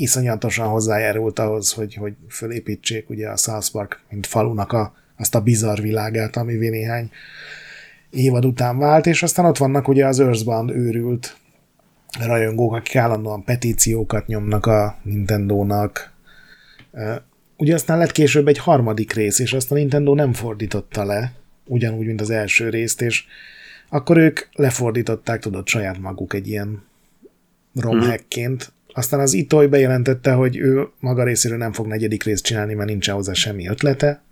iszonyatosan 0.00 0.68
hozzájárult 0.68 1.38
ahhoz, 1.38 1.72
hogy, 1.72 1.94
hogy 1.94 2.12
fölépítsék 2.28 3.10
ugye 3.10 3.28
a 3.28 3.36
South 3.36 3.70
Park, 3.70 4.00
mint 4.10 4.26
falunak 4.26 4.72
a, 4.72 4.94
azt 5.16 5.34
a 5.34 5.40
bizarr 5.40 5.80
világát, 5.80 6.36
ami 6.36 6.54
néhány 6.54 7.10
évad 8.10 8.44
után 8.44 8.78
vált, 8.78 9.06
és 9.06 9.22
aztán 9.22 9.44
ott 9.44 9.56
vannak 9.56 9.88
ugye 9.88 10.06
az 10.06 10.20
Earthbound 10.20 10.70
őrült 10.70 11.36
rajongók, 12.18 12.74
akik 12.74 12.96
állandóan 12.96 13.44
petíciókat 13.44 14.26
nyomnak 14.26 14.66
a 14.66 14.98
Nintendo-nak. 15.02 16.12
Ugye 17.56 17.74
aztán 17.74 17.98
lett 17.98 18.12
később 18.12 18.48
egy 18.48 18.58
harmadik 18.58 19.12
rész, 19.12 19.38
és 19.38 19.52
azt 19.52 19.72
a 19.72 19.74
Nintendo 19.74 20.14
nem 20.14 20.32
fordította 20.32 21.04
le, 21.04 21.32
ugyanúgy, 21.64 22.06
mint 22.06 22.20
az 22.20 22.30
első 22.30 22.68
részt, 22.68 23.02
és 23.02 23.24
akkor 23.88 24.16
ők 24.16 24.40
lefordították, 24.52 25.40
tudod, 25.40 25.68
saját 25.68 25.98
maguk 25.98 26.34
egy 26.34 26.48
ilyen 26.48 26.82
romhackként. 27.74 28.72
Aztán 29.00 29.20
az 29.20 29.34
Itoy 29.34 29.66
bejelentette, 29.66 30.32
hogy 30.32 30.56
ő 30.56 30.88
maga 30.98 31.24
részéről 31.24 31.58
nem 31.58 31.72
fog 31.72 31.86
negyedik 31.86 32.22
részt 32.22 32.44
csinálni, 32.44 32.74
mert 32.74 32.88
nincs 32.88 33.10
hozzá 33.10 33.32
semmi 33.32 33.68
ötlete, 33.68 34.22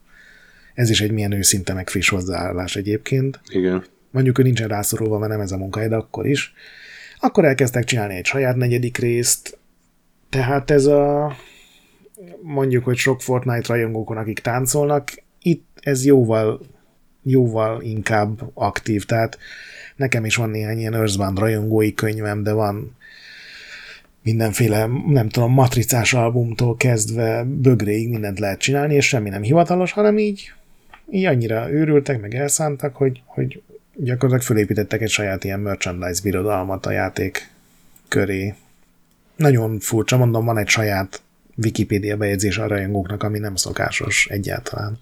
ez 0.75 0.91
is 0.91 1.01
egy 1.01 1.11
milyen 1.11 1.33
őszinte 1.33 1.73
meg 1.75 1.89
friss 1.89 2.09
hozzáállás 2.09 2.77
egyébként. 2.77 3.41
Igen. 3.51 3.85
Mondjuk, 4.11 4.37
hogy 4.37 4.45
nincsen 4.45 4.69
rászorulva, 4.69 5.19
mert 5.19 5.31
nem 5.31 5.41
ez 5.41 5.53
a 5.53 5.57
munkahely, 5.57 5.89
de 5.89 5.97
akkor 5.97 6.27
is. 6.27 6.53
Akkor 7.21 7.45
elkezdtek 7.45 7.85
csinálni 7.85 8.15
egy 8.17 8.25
saját 8.25 8.57
negyedik 8.57 8.97
részt, 8.97 9.59
tehát 10.29 10.71
ez 10.71 10.87
a 10.87 11.33
mondjuk, 12.43 12.85
hogy 12.85 12.97
sok 12.97 13.23
Fortnite 13.23 13.73
rajongókon, 13.73 14.17
akik 14.17 14.39
táncolnak, 14.39 15.11
itt 15.43 15.67
ez 15.81 16.05
jóval 16.05 16.61
jóval 17.23 17.83
inkább 17.83 18.51
aktív, 18.55 19.05
tehát 19.05 19.39
nekem 19.97 20.25
is 20.25 20.37
van 20.37 20.51
néhány 20.51 20.79
ilyen 20.79 20.95
Earthbound 20.95 21.39
rajongói 21.39 21.95
könyvem, 21.95 22.43
de 22.43 22.53
van 22.53 22.97
mindenféle, 24.29 24.87
nem 25.07 25.29
tudom, 25.29 25.53
matricás 25.53 26.15
albumtól 26.15 26.77
kezdve 26.77 27.45
bögréig 27.45 28.09
mindent 28.09 28.39
lehet 28.39 28.59
csinálni, 28.59 28.95
és 28.95 29.07
semmi 29.07 29.29
nem 29.29 29.43
hivatalos, 29.43 29.93
hanem 29.93 30.19
így, 30.19 30.53
így 31.11 31.25
annyira 31.25 31.71
őrültek, 31.71 32.21
meg 32.21 32.35
elszántak, 32.35 32.97
hogy, 32.97 33.23
hogy 33.25 33.63
gyakorlatilag 33.95 34.43
fölépítettek 34.43 35.01
egy 35.01 35.11
saját 35.11 35.45
ilyen 35.45 35.61
merchandise 35.61 36.23
birodalmat 36.23 36.87
a 36.87 36.91
játék 36.91 37.51
köré. 38.09 38.55
Nagyon 39.37 39.79
furcsa, 39.79 40.17
mondom, 40.17 40.45
van 40.45 40.59
egy 40.59 40.69
saját 40.69 41.23
Wikipédia 41.57 42.17
bejegyzés 42.17 42.59
a 42.59 42.67
rajongóknak, 42.67 43.23
ami 43.23 43.39
nem 43.39 43.57
szokásos 43.57 44.27
egyáltalán. 44.31 44.99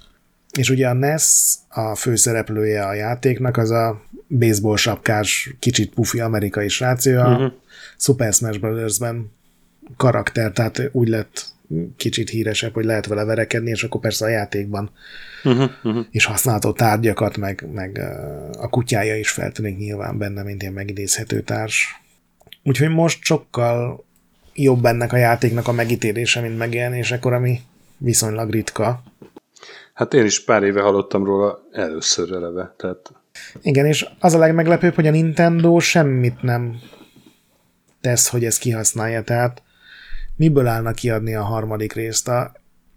És 0.56 0.70
ugye 0.70 0.88
a 0.88 0.92
NES, 0.92 1.54
a 1.68 1.94
főszereplője 1.94 2.86
a 2.86 2.94
játéknak, 2.94 3.56
az 3.56 3.70
a 3.70 4.02
baseball 4.28 4.76
sapkás, 4.76 5.54
kicsit 5.58 5.94
pufi 5.94 6.20
amerikai 6.20 6.68
srác, 6.68 7.06
a 7.06 7.10
uh-huh. 7.10 7.52
Super 7.96 8.32
Smash 8.32 8.60
Brothers-ben 8.60 9.32
karakter, 9.96 10.52
tehát 10.52 10.88
úgy 10.92 11.08
lett 11.08 11.54
kicsit 11.96 12.30
híresebb, 12.30 12.74
hogy 12.74 12.84
lehet 12.84 13.06
vele 13.06 13.24
verekedni, 13.24 13.70
és 13.70 13.84
akkor 13.84 14.00
persze 14.00 14.24
a 14.24 14.28
játékban 14.28 14.90
uh-huh, 15.44 15.70
uh-huh. 15.82 16.06
is 16.10 16.24
használható 16.24 16.72
tárgyakat, 16.72 17.36
meg, 17.36 17.66
meg 17.72 18.00
a 18.58 18.68
kutyája 18.68 19.16
is 19.16 19.30
feltűnik 19.30 19.78
nyilván 19.78 20.18
benne, 20.18 20.42
mint 20.42 20.62
ilyen 20.62 20.74
megidézhető 20.74 21.40
társ. 21.40 22.02
Úgyhogy 22.62 22.88
most 22.88 23.22
sokkal 23.22 24.04
jobb 24.54 24.84
ennek 24.84 25.12
a 25.12 25.16
játéknak 25.16 25.68
a 25.68 25.72
megítélése, 25.72 26.40
mint 26.40 26.58
megjelenésekor, 26.58 27.32
ami 27.32 27.60
viszonylag 27.96 28.50
ritka. 28.50 29.02
Hát 29.96 30.14
én 30.14 30.24
is 30.24 30.44
pár 30.44 30.62
éve 30.62 30.80
hallottam 30.80 31.24
róla 31.24 31.58
először 31.72 32.32
eleve, 32.32 32.74
tehát... 32.76 33.12
Igen, 33.62 33.86
és 33.86 34.06
az 34.20 34.34
a 34.34 34.38
legmeglepőbb, 34.38 34.94
hogy 34.94 35.06
a 35.06 35.10
Nintendo 35.10 35.78
semmit 35.78 36.42
nem 36.42 36.76
tesz, 38.00 38.28
hogy 38.28 38.44
ezt 38.44 38.58
kihasználja, 38.58 39.22
tehát 39.22 39.62
miből 40.34 40.66
állnak 40.66 40.94
kiadni 40.94 41.34
a 41.34 41.42
harmadik 41.42 41.92
részt? 41.92 42.28
A, 42.28 42.52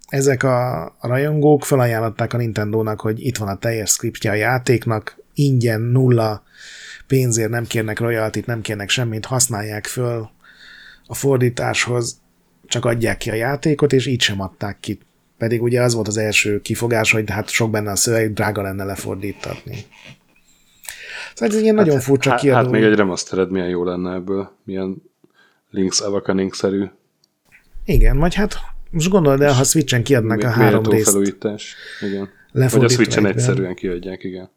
ezek 0.07 0.43
a, 0.43 0.95
rajongók 1.01 1.65
felajánlották 1.65 2.33
a 2.33 2.37
Nintendo-nak, 2.37 3.01
hogy 3.01 3.25
itt 3.25 3.37
van 3.37 3.47
a 3.47 3.57
teljes 3.57 3.89
scriptje 3.89 4.31
a 4.31 4.35
játéknak, 4.35 5.17
ingyen, 5.33 5.81
nulla 5.81 6.43
pénzért 7.07 7.49
nem 7.49 7.65
kérnek 7.65 7.99
royaltit, 7.99 8.45
nem 8.45 8.61
kérnek 8.61 8.89
semmit, 8.89 9.25
használják 9.25 9.85
föl 9.85 10.29
a 11.07 11.13
fordításhoz, 11.13 12.21
csak 12.65 12.85
adják 12.85 13.17
ki 13.17 13.29
a 13.29 13.33
játékot, 13.33 13.93
és 13.93 14.05
így 14.05 14.21
sem 14.21 14.41
adták 14.41 14.79
ki. 14.79 14.99
Pedig 15.39 15.61
ugye 15.61 15.81
az 15.81 15.93
volt 15.93 16.07
az 16.07 16.17
első 16.17 16.61
kifogás, 16.61 17.11
hogy 17.11 17.29
hát 17.29 17.49
sok 17.49 17.71
benne 17.71 17.91
a 17.91 17.95
szöveg, 17.95 18.33
drága 18.33 18.61
lenne 18.61 18.83
lefordítatni. 18.83 19.85
Szóval 21.33 21.49
ez 21.49 21.55
egy 21.55 21.61
ilyen 21.63 21.77
hát, 21.77 21.85
nagyon 21.85 21.99
furcsa 21.99 22.29
hát, 22.29 22.39
kiadó. 22.39 22.57
Hát 22.57 22.71
még 22.71 22.83
egy 22.83 22.95
remastered 22.95 23.51
milyen 23.51 23.67
jó 23.67 23.83
lenne 23.83 24.13
ebből, 24.13 24.51
milyen 24.63 24.95
Link's 25.73 26.03
Awakening-szerű. 26.03 26.85
Igen, 27.85 28.17
vagy 28.17 28.35
hát 28.35 28.55
most 28.89 29.09
gondolod 29.09 29.41
el, 29.41 29.53
ha 29.53 29.63
Switchen 29.63 30.03
kiadnak 30.03 30.43
a 30.43 30.49
három 30.49 30.83
részt. 30.83 31.09
felújítás, 31.09 31.75
igen. 32.01 32.29
Vagy 32.51 32.83
a 32.83 32.89
Switchen 32.89 33.25
egyben. 33.25 33.37
egyszerűen 33.37 33.75
kiadják, 33.75 34.23
igen. 34.23 34.49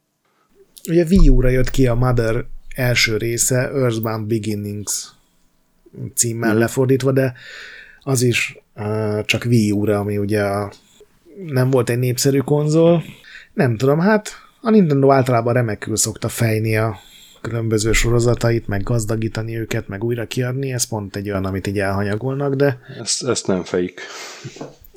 Ugye 0.89 1.05
Wii 1.05 1.29
U-ra 1.29 1.49
jött 1.49 1.71
ki 1.71 1.87
a 1.87 1.95
Mother 1.95 2.45
első 2.75 3.17
része, 3.17 3.57
Earthbound 3.57 4.27
Beginnings 4.27 5.13
címmel 6.15 6.55
mm. 6.55 6.59
lefordítva, 6.59 7.13
de 7.13 7.35
az 8.03 8.23
is 8.23 8.59
csak 9.25 9.45
Wii 9.45 9.71
U-ra, 9.71 9.99
ami 9.99 10.19
ugye 10.19 10.45
nem 11.47 11.71
volt 11.71 11.91
egy 11.91 11.99
népszerű 11.99 12.39
konzol. 12.39 13.03
Nem 13.53 13.77
tudom, 13.77 13.99
hát 13.99 14.31
a 14.61 14.71
Nintendo 14.71 15.11
általában 15.11 15.53
remekül 15.53 15.97
szokta 15.97 16.29
fejni 16.29 16.77
a 16.77 16.99
különböző 17.41 17.93
sorozatait, 17.93 18.67
meg 18.67 18.83
gazdagítani 18.83 19.59
őket, 19.59 19.89
meg 19.89 20.05
újra 20.05 20.27
kiadni, 20.27 20.73
ez 20.73 20.85
pont 20.85 21.17
egy 21.17 21.31
olyan, 21.31 21.45
amit 21.45 21.67
így 21.67 21.79
elhanyagolnak, 21.79 22.55
de... 22.55 22.79
Ezt, 23.01 23.25
ezt 23.25 23.47
nem 23.47 23.63
fejik. 23.63 24.01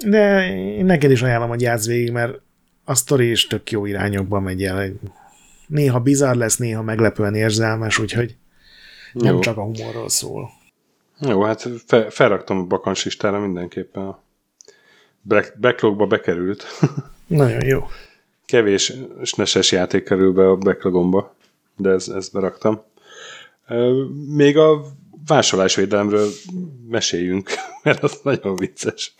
De 0.05 0.53
én 0.55 0.85
neked 0.85 1.11
is 1.11 1.21
ajánlom, 1.21 1.49
hogy 1.49 1.61
játsz 1.61 1.85
végig, 1.85 2.11
mert 2.11 2.39
a 2.83 2.95
sztori 2.95 3.29
is 3.29 3.47
tök 3.47 3.71
jó 3.71 3.85
irányokba 3.85 4.39
megy 4.39 4.63
el. 4.63 4.91
Néha 5.67 5.99
bizarr 5.99 6.35
lesz, 6.35 6.57
néha 6.57 6.81
meglepően 6.81 7.35
érzelmes, 7.35 7.99
úgyhogy 7.99 8.35
nem 9.13 9.33
jó. 9.33 9.39
csak 9.39 9.57
a 9.57 9.63
humorról 9.63 10.09
szól. 10.09 10.49
Jó, 11.19 11.41
hát 11.41 11.69
fe, 11.85 12.09
felraktam 12.09 12.59
a 12.59 12.63
bakansistára 12.63 13.39
mindenképpen. 13.39 14.03
A 14.03 14.19
backlogba 15.59 16.05
bekerült. 16.05 16.65
Nagyon 17.27 17.65
jó. 17.65 17.87
Kevés 18.45 18.93
neses 19.35 19.71
játék 19.71 20.03
kerül 20.03 20.33
be 20.33 20.49
a 20.49 20.55
backlogomba 20.55 21.35
de 21.75 21.89
ez, 21.89 22.07
ezt 22.07 22.33
beraktam. 22.33 22.81
Még 24.27 24.57
a 24.57 24.81
vásárlásvédelemről 25.27 26.27
meséljünk, 26.89 27.49
mert 27.83 28.03
az 28.03 28.19
nagyon 28.23 28.55
vicces. 28.55 29.15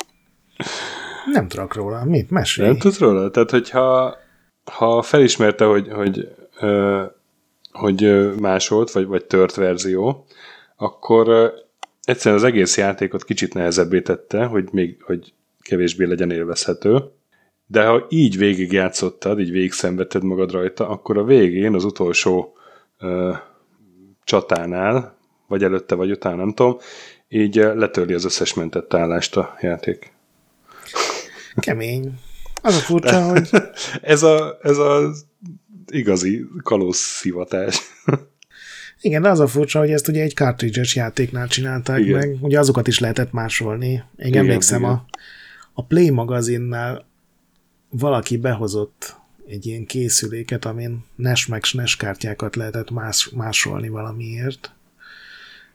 Nem 1.31 1.47
tudok 1.47 1.73
róla. 1.75 2.03
Mit? 2.03 2.29
Mesélj. 2.29 2.67
Nem 2.67 2.77
tudsz 2.77 2.99
róla? 2.99 3.31
Tehát, 3.31 3.49
hogyha 3.49 4.15
ha 4.63 5.01
felismerte, 5.01 5.65
hogy, 5.65 5.87
hogy, 5.91 6.35
hogy 7.71 8.31
másolt, 8.39 8.91
vagy, 8.91 9.05
vagy 9.05 9.25
tört 9.25 9.55
verzió, 9.55 10.25
akkor 10.75 11.53
egyszerűen 12.05 12.41
az 12.41 12.47
egész 12.47 12.77
játékot 12.77 13.23
kicsit 13.23 13.53
nehezebbé 13.53 14.01
tette, 14.01 14.45
hogy 14.45 14.67
még 14.71 15.01
hogy 15.01 15.33
kevésbé 15.59 16.05
legyen 16.05 16.31
élvezhető, 16.31 17.03
de 17.67 17.85
ha 17.85 18.05
így 18.09 18.37
végigjátszottad, 18.37 19.39
így 19.39 19.51
végig 19.51 19.71
szenvedted 19.71 20.23
magad 20.23 20.51
rajta, 20.51 20.89
akkor 20.89 21.17
a 21.17 21.23
végén, 21.23 21.73
az 21.73 21.83
utolsó 21.83 22.57
ö, 22.99 23.33
csatánál, 24.23 25.17
vagy 25.47 25.63
előtte, 25.63 25.95
vagy 25.95 26.11
utána, 26.11 26.35
nem 26.35 26.53
tudom, 26.53 26.77
így 27.27 27.55
letörli 27.55 28.13
az 28.13 28.25
összes 28.25 28.53
mentett 28.53 28.93
állást 28.93 29.37
a 29.37 29.57
játék. 29.61 30.13
Kemény. 31.55 32.19
Az 32.61 32.75
a 32.75 32.79
furcsa, 32.79 33.29
hogy... 33.29 33.49
ez, 34.01 34.23
a, 34.23 34.57
ez 34.61 34.77
a 34.77 35.11
igazi 35.87 36.45
kalózszivatás. 36.63 37.81
Igen, 39.01 39.21
de 39.21 39.29
az 39.29 39.39
a 39.39 39.47
furcsa, 39.47 39.79
hogy 39.79 39.91
ezt 39.91 40.07
ugye 40.07 40.21
egy 40.21 40.33
cartridge 40.33 40.81
játéknál 40.93 41.47
csinálták 41.47 41.99
igen. 41.99 42.17
meg, 42.17 42.37
ugye 42.41 42.59
azokat 42.59 42.87
is 42.87 42.99
lehetett 42.99 43.31
másolni. 43.31 43.91
Én 43.91 44.03
igen, 44.15 44.43
emlékszem 44.43 44.81
igen. 44.81 44.91
A, 44.91 45.05
a 45.73 45.83
Play 45.83 46.09
magazinnál 46.09 47.05
valaki 47.89 48.37
behozott 48.37 49.15
egy 49.47 49.65
ilyen 49.65 49.85
készüléket, 49.85 50.65
amin 50.65 51.05
NES 51.15 51.45
meg 51.45 51.63
SNES 51.63 51.95
kártyákat 51.95 52.55
lehetett 52.55 52.91
más, 52.91 53.29
másolni 53.29 53.89
valamiért. 53.89 54.73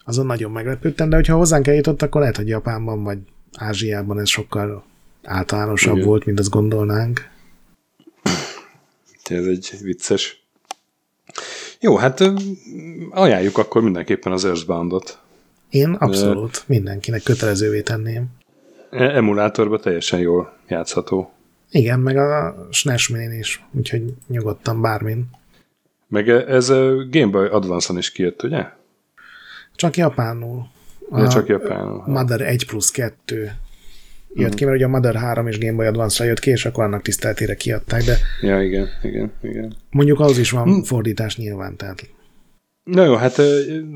Azon 0.04 0.26
nagyon 0.26 0.50
meglepődtem, 0.50 1.08
de 1.08 1.16
hogyha 1.16 1.36
hozzánk 1.36 1.66
eljutott, 1.66 2.02
akkor 2.02 2.20
lehet, 2.20 2.36
hogy 2.36 2.48
Japánban 2.48 3.02
vagy 3.02 3.18
Ázsiában 3.52 4.18
ez 4.18 4.28
sokkal 4.28 4.84
általánosabb 5.22 5.96
Igen. 5.96 6.08
volt, 6.08 6.24
mint 6.24 6.38
azt 6.38 6.50
gondolnánk. 6.50 7.28
Ez 9.24 9.44
egy 9.44 9.78
vicces. 9.82 10.39
Jó, 11.80 11.96
hát 11.96 12.22
ajánljuk 13.10 13.58
akkor 13.58 13.82
mindenképpen 13.82 14.32
az 14.32 14.44
Earthbound-ot. 14.44 15.18
Én 15.70 15.92
abszolút 15.92 16.64
mindenkinek 16.66 17.22
kötelezővé 17.22 17.82
tenném. 17.82 18.26
E, 18.90 19.02
emulátorban 19.02 19.80
teljesen 19.80 20.20
jól 20.20 20.56
játszható. 20.68 21.32
Igen, 21.70 22.00
meg 22.00 22.16
a 22.16 22.56
SNES 22.70 23.12
is, 23.38 23.64
úgyhogy 23.72 24.14
nyugodtan 24.26 24.80
bármin. 24.80 25.30
Meg 26.08 26.28
ez 26.28 26.68
a 26.68 26.94
Game 27.10 27.30
Boy 27.30 27.46
Advance-on 27.46 27.98
is 27.98 28.12
kijött, 28.12 28.42
ugye? 28.42 28.66
Csak 29.74 29.96
japánul. 29.96 30.66
Ja, 31.10 31.28
csak 31.28 31.46
japánul. 31.48 32.02
Mother 32.06 32.40
1 32.40 32.66
plusz 32.66 32.90
2 32.90 33.52
jött 34.34 34.52
mm. 34.52 34.54
ki, 34.54 34.64
mert 34.64 34.76
ugye 34.76 34.84
a 34.86 34.88
Mother 34.88 35.14
3 35.14 35.46
és 35.46 35.58
Game 35.58 35.76
Boy 35.76 35.86
Advance-ra 35.86 36.28
jött 36.28 36.38
ki, 36.38 36.50
és 36.50 36.66
akkor 36.66 36.84
annak 36.84 37.02
tiszteltére 37.02 37.54
kiadták, 37.54 38.04
de... 38.04 38.16
Ja, 38.40 38.62
igen, 38.62 38.88
igen, 39.02 39.32
igen. 39.42 39.76
Mondjuk 39.90 40.20
az 40.20 40.38
is 40.38 40.50
van 40.50 40.68
mm. 40.68 40.80
fordítás 40.80 41.36
nyilván, 41.36 41.76
tehát... 41.76 42.08
Na 42.84 43.04
jó, 43.04 43.14
hát 43.14 43.32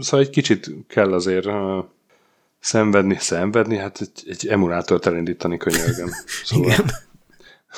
szóval 0.01 0.21
egy 0.21 0.31
kicsit 0.31 0.71
kell 0.89 1.13
azért 1.13 1.47
uh, 1.47 1.85
szenvedni, 2.61 3.17
szenvedni, 3.19 3.77
hát 3.77 4.01
egy, 4.01 4.25
egy 4.29 4.47
emulátort 4.49 5.07
elindítani 5.07 5.57
könyörgöm. 5.57 6.09
Szóval... 6.45 6.73
igen. 6.73 6.85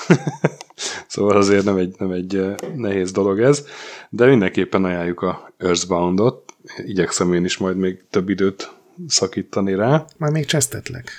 szóval 1.09 1.37
azért 1.37 1.65
nem 1.65 1.77
egy, 1.77 1.95
nem 1.99 2.11
egy 2.11 2.37
eh, 2.37 2.55
nehéz 2.75 3.13
dolog 3.13 3.41
ez, 3.41 3.67
de 4.11 4.27
mindenképpen 4.27 4.85
ajánljuk 4.85 5.21
a 5.21 5.53
Earthbound-ot. 5.57 6.55
Igyekszem 6.85 7.33
én 7.33 7.45
is 7.45 7.57
majd 7.57 7.77
még 7.77 8.05
több 8.11 8.29
időt 8.29 8.73
szakítani 9.07 9.75
rá. 9.75 10.05
Majd 10.17 10.33
még 10.33 10.45
csesztetlek. 10.45 11.11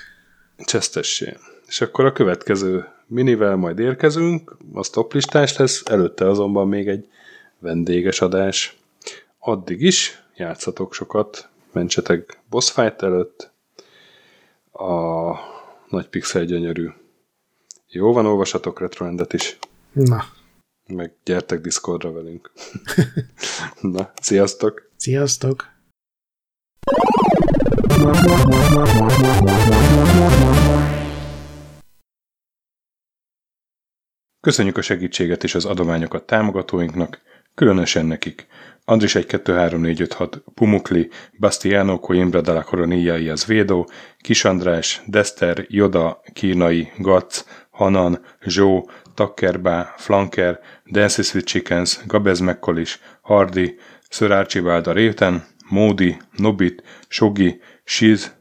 Csesztessé. 0.65 1.37
És 1.67 1.81
akkor 1.81 2.05
a 2.05 2.11
következő 2.11 2.87
minivel 3.05 3.55
majd 3.55 3.79
érkezünk, 3.79 4.57
az 4.73 4.89
toplistás 4.89 5.57
lesz, 5.57 5.83
előtte 5.85 6.29
azonban 6.29 6.67
még 6.67 6.87
egy 6.87 7.07
vendéges 7.59 8.21
adás. 8.21 8.77
Addig 9.39 9.81
is 9.81 10.23
játszatok 10.35 10.93
sokat, 10.93 11.49
mentsetek 11.71 12.39
boss 12.49 12.71
fight 12.71 13.01
előtt, 13.01 13.51
a 14.71 15.33
nagy 15.89 16.07
pixel 16.07 16.45
gyönyörű 16.45 16.87
jó 17.89 18.13
van, 18.13 18.25
olvasatok 18.25 18.79
Retroendet 18.79 19.33
is. 19.33 19.57
Na. 19.91 20.23
Meg 20.87 21.13
gyertek 21.23 21.61
Discordra 21.61 22.11
velünk. 22.11 22.51
Na, 23.81 24.11
sziasztok! 24.21 24.89
Sziasztok! 24.95 25.75
Köszönjük 34.39 34.77
a 34.77 34.81
segítséget 34.81 35.43
és 35.43 35.55
az 35.55 35.65
adományokat 35.65 36.23
támogatóinknak, 36.23 37.21
különösen 37.55 38.05
nekik. 38.05 38.47
Andris 38.85 39.15
1 39.15 39.25
2 39.25 39.53
3 39.53 39.81
4 39.81 40.01
5 40.01 40.13
6 40.13 40.43
Pumukli, 40.53 41.09
Bastiano 41.39 41.99
Coimbra 41.99 42.41
de 42.41 42.51
la 42.51 42.63
Coronilla 42.63 43.17
y 43.17 43.29
Azvedo, 43.29 43.85
Kis 44.17 44.45
András, 44.45 45.01
Dester, 45.05 45.65
Joda, 45.69 46.21
Kínai, 46.33 46.91
Gac, 46.97 47.43
Hanan, 47.69 48.19
Zsó, 48.45 48.89
Takkerbá, 49.13 49.93
Flanker, 49.97 50.59
Dances 50.91 51.33
with 51.33 51.47
Chickens, 51.47 52.03
Gabez 52.05 52.39
Mekkolis, 52.39 52.99
Hardy, 53.21 53.77
Sir 54.09 54.31
Archibald 54.31 54.87
a 54.87 54.91
Réten, 54.91 55.43
Módi, 55.69 56.17
Nobit, 56.35 56.83
Sogi, 57.07 57.61
Siz, 57.83 58.35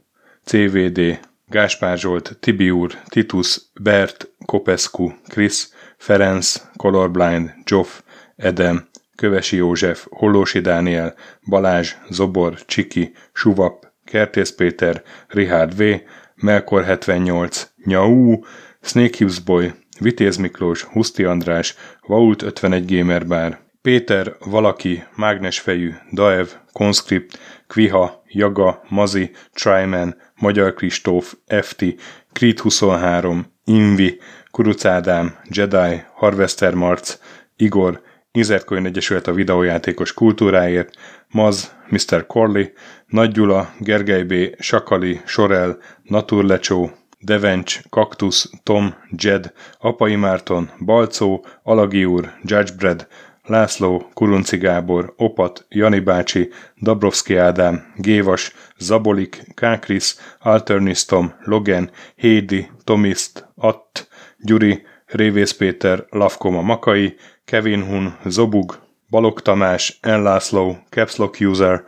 CVD, 0.45 1.19
Gáspár 1.49 1.99
Zsolt, 1.99 2.37
Tibiur, 2.41 2.93
Titus, 3.09 3.61
Bert, 3.81 4.29
Kopescu, 4.47 5.13
Krisz, 5.29 5.75
Ferenc, 5.97 6.63
Colorblind, 6.77 7.55
Joff, 7.65 8.01
Edem, 8.37 8.89
Kövesi 9.17 9.57
József, 9.57 10.07
Hollósi 10.11 10.61
Dániel, 10.61 11.15
Balázs, 11.49 11.95
Zobor, 12.09 12.65
Csiki, 12.65 13.13
Suvap, 13.33 13.87
Kertész 14.05 14.51
Péter, 14.51 15.03
Richard 15.29 15.77
V, 15.77 16.01
Melkor 16.35 16.85
78, 16.85 17.69
Nyau, 17.85 18.45
Snake 18.83 19.17
Hughes 19.19 19.39
Boy, 19.39 19.73
Vitéz 20.01 20.37
Miklós, 20.37 20.83
Huszti 20.83 21.25
András, 21.25 21.75
Vault 22.07 22.43
51 22.43 22.97
Gamer 22.97 23.27
Bar, 23.27 23.66
Péter, 23.87 24.37
Valaki, 24.45 25.05
Mágnesfejű, 25.17 25.95
Daev, 26.13 26.47
Conscript, 26.73 27.39
Kviha, 27.67 28.23
Jaga, 28.29 28.83
Mazi, 28.89 29.31
Tryman, 29.53 30.17
Magyar 30.35 30.75
Kristóf, 30.75 31.35
FT, 31.61 31.85
Creed 32.33 32.61
23, 32.61 33.47
Invi, 33.65 34.21
Kuruc 34.51 34.85
Ádám, 34.85 35.37
Jedi, 35.49 36.03
Harvester 36.15 36.75
Marc, 36.75 37.19
Igor, 37.57 38.03
Inzertcoin 38.33 38.87
Egyesület 38.87 39.27
a 39.27 39.33
videójátékos 39.33 40.13
kultúráért, 40.13 40.91
Maz, 41.29 41.75
Mr. 41.89 42.27
Corley, 42.27 42.65
Nagy 43.07 43.31
Gyula, 43.33 43.75
Gergely 43.79 44.23
B., 44.23 44.35
Sakali, 44.59 45.21
Sorel, 45.25 45.79
Naturlecsó, 46.03 46.91
Devencs, 47.19 47.81
Kaktusz, 47.91 48.51
Tom, 48.63 48.95
Jed, 49.11 49.53
Apai 49.79 50.17
Márton, 50.17 50.71
Balcó, 50.85 51.45
Alagi 51.63 52.05
úr, 52.05 52.33
Judgebred, 52.43 53.07
László, 53.47 54.11
Kurunci 54.15 54.57
Gábor, 54.57 55.15
Opat, 55.17 55.67
Jani 55.69 56.01
bácsi, 56.01 56.51
Dabrowski 56.83 57.37
Ádám, 57.37 57.93
Gévas, 57.97 58.53
Zabolik, 58.79 59.45
Kákris, 59.55 60.15
Alternisztom, 60.39 61.35
Logan, 61.45 61.91
Hédi, 62.17 62.71
Tomiszt, 62.85 63.49
Att, 63.57 64.09
Gyuri, 64.39 64.83
Révész 65.07 65.53
Péter, 65.53 66.07
Lavkoma 66.11 66.63
Makai, 66.63 67.17
Kevin 67.45 67.83
Hun, 67.83 68.17
Zobug, 68.25 68.79
Balog 69.11 69.43
Tamás, 69.43 69.99
Enlászló, 70.01 70.79
Capslock 70.91 71.41
User, 71.41 71.85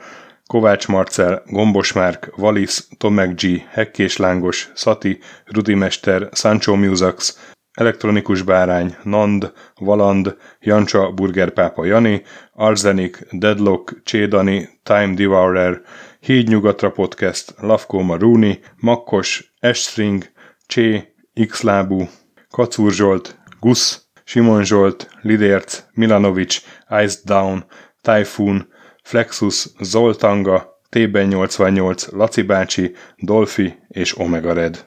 Kovács 0.46 0.88
Marcel, 0.88 1.42
Gombos 1.46 1.92
Márk, 1.92 2.32
Valisz, 2.36 2.88
Tomek 2.98 3.34
G, 3.40 3.62
Hekkés 3.70 4.16
Lángos, 4.16 4.70
Szati, 4.74 5.18
Rudimester, 5.44 6.28
Sancho 6.32 6.74
Musax, 6.74 7.38
Elektronikus 7.78 8.42
Bárány, 8.42 8.96
Nand, 9.02 9.52
Valand, 9.80 10.36
Jancsa, 10.60 11.10
Burgerpápa 11.10 11.84
Jani, 11.84 12.22
Arzenik, 12.54 13.26
Deadlock, 13.30 14.02
Csédani, 14.04 14.68
Time 14.82 15.14
Devourer, 15.14 15.82
Híd 16.20 16.48
Nyugatra 16.48 16.90
Podcast, 16.90 17.54
Lavko 17.60 18.02
Maruni, 18.02 18.60
Makkos, 18.76 19.54
Estring, 19.60 20.30
Csé, 20.66 21.14
Xlábú, 21.48 22.08
Kacúr 22.50 22.92
Zsolt, 22.92 23.38
Gusz, 23.60 24.08
Simon 24.24 24.64
Zsolt, 24.64 25.08
Lidérc, 25.22 25.82
Milanovic, 25.94 26.62
Ice 27.04 27.20
Down, 27.24 27.64
Typhoon, 28.02 28.68
Flexus, 29.02 29.74
Zoltanga, 29.80 30.80
T-ben 30.88 31.32
88, 31.32 32.06
Laci 32.10 32.42
bácsi, 32.42 32.94
Dolfi 33.16 33.78
és 33.88 34.18
Omega 34.18 34.52
Red. 34.52 34.86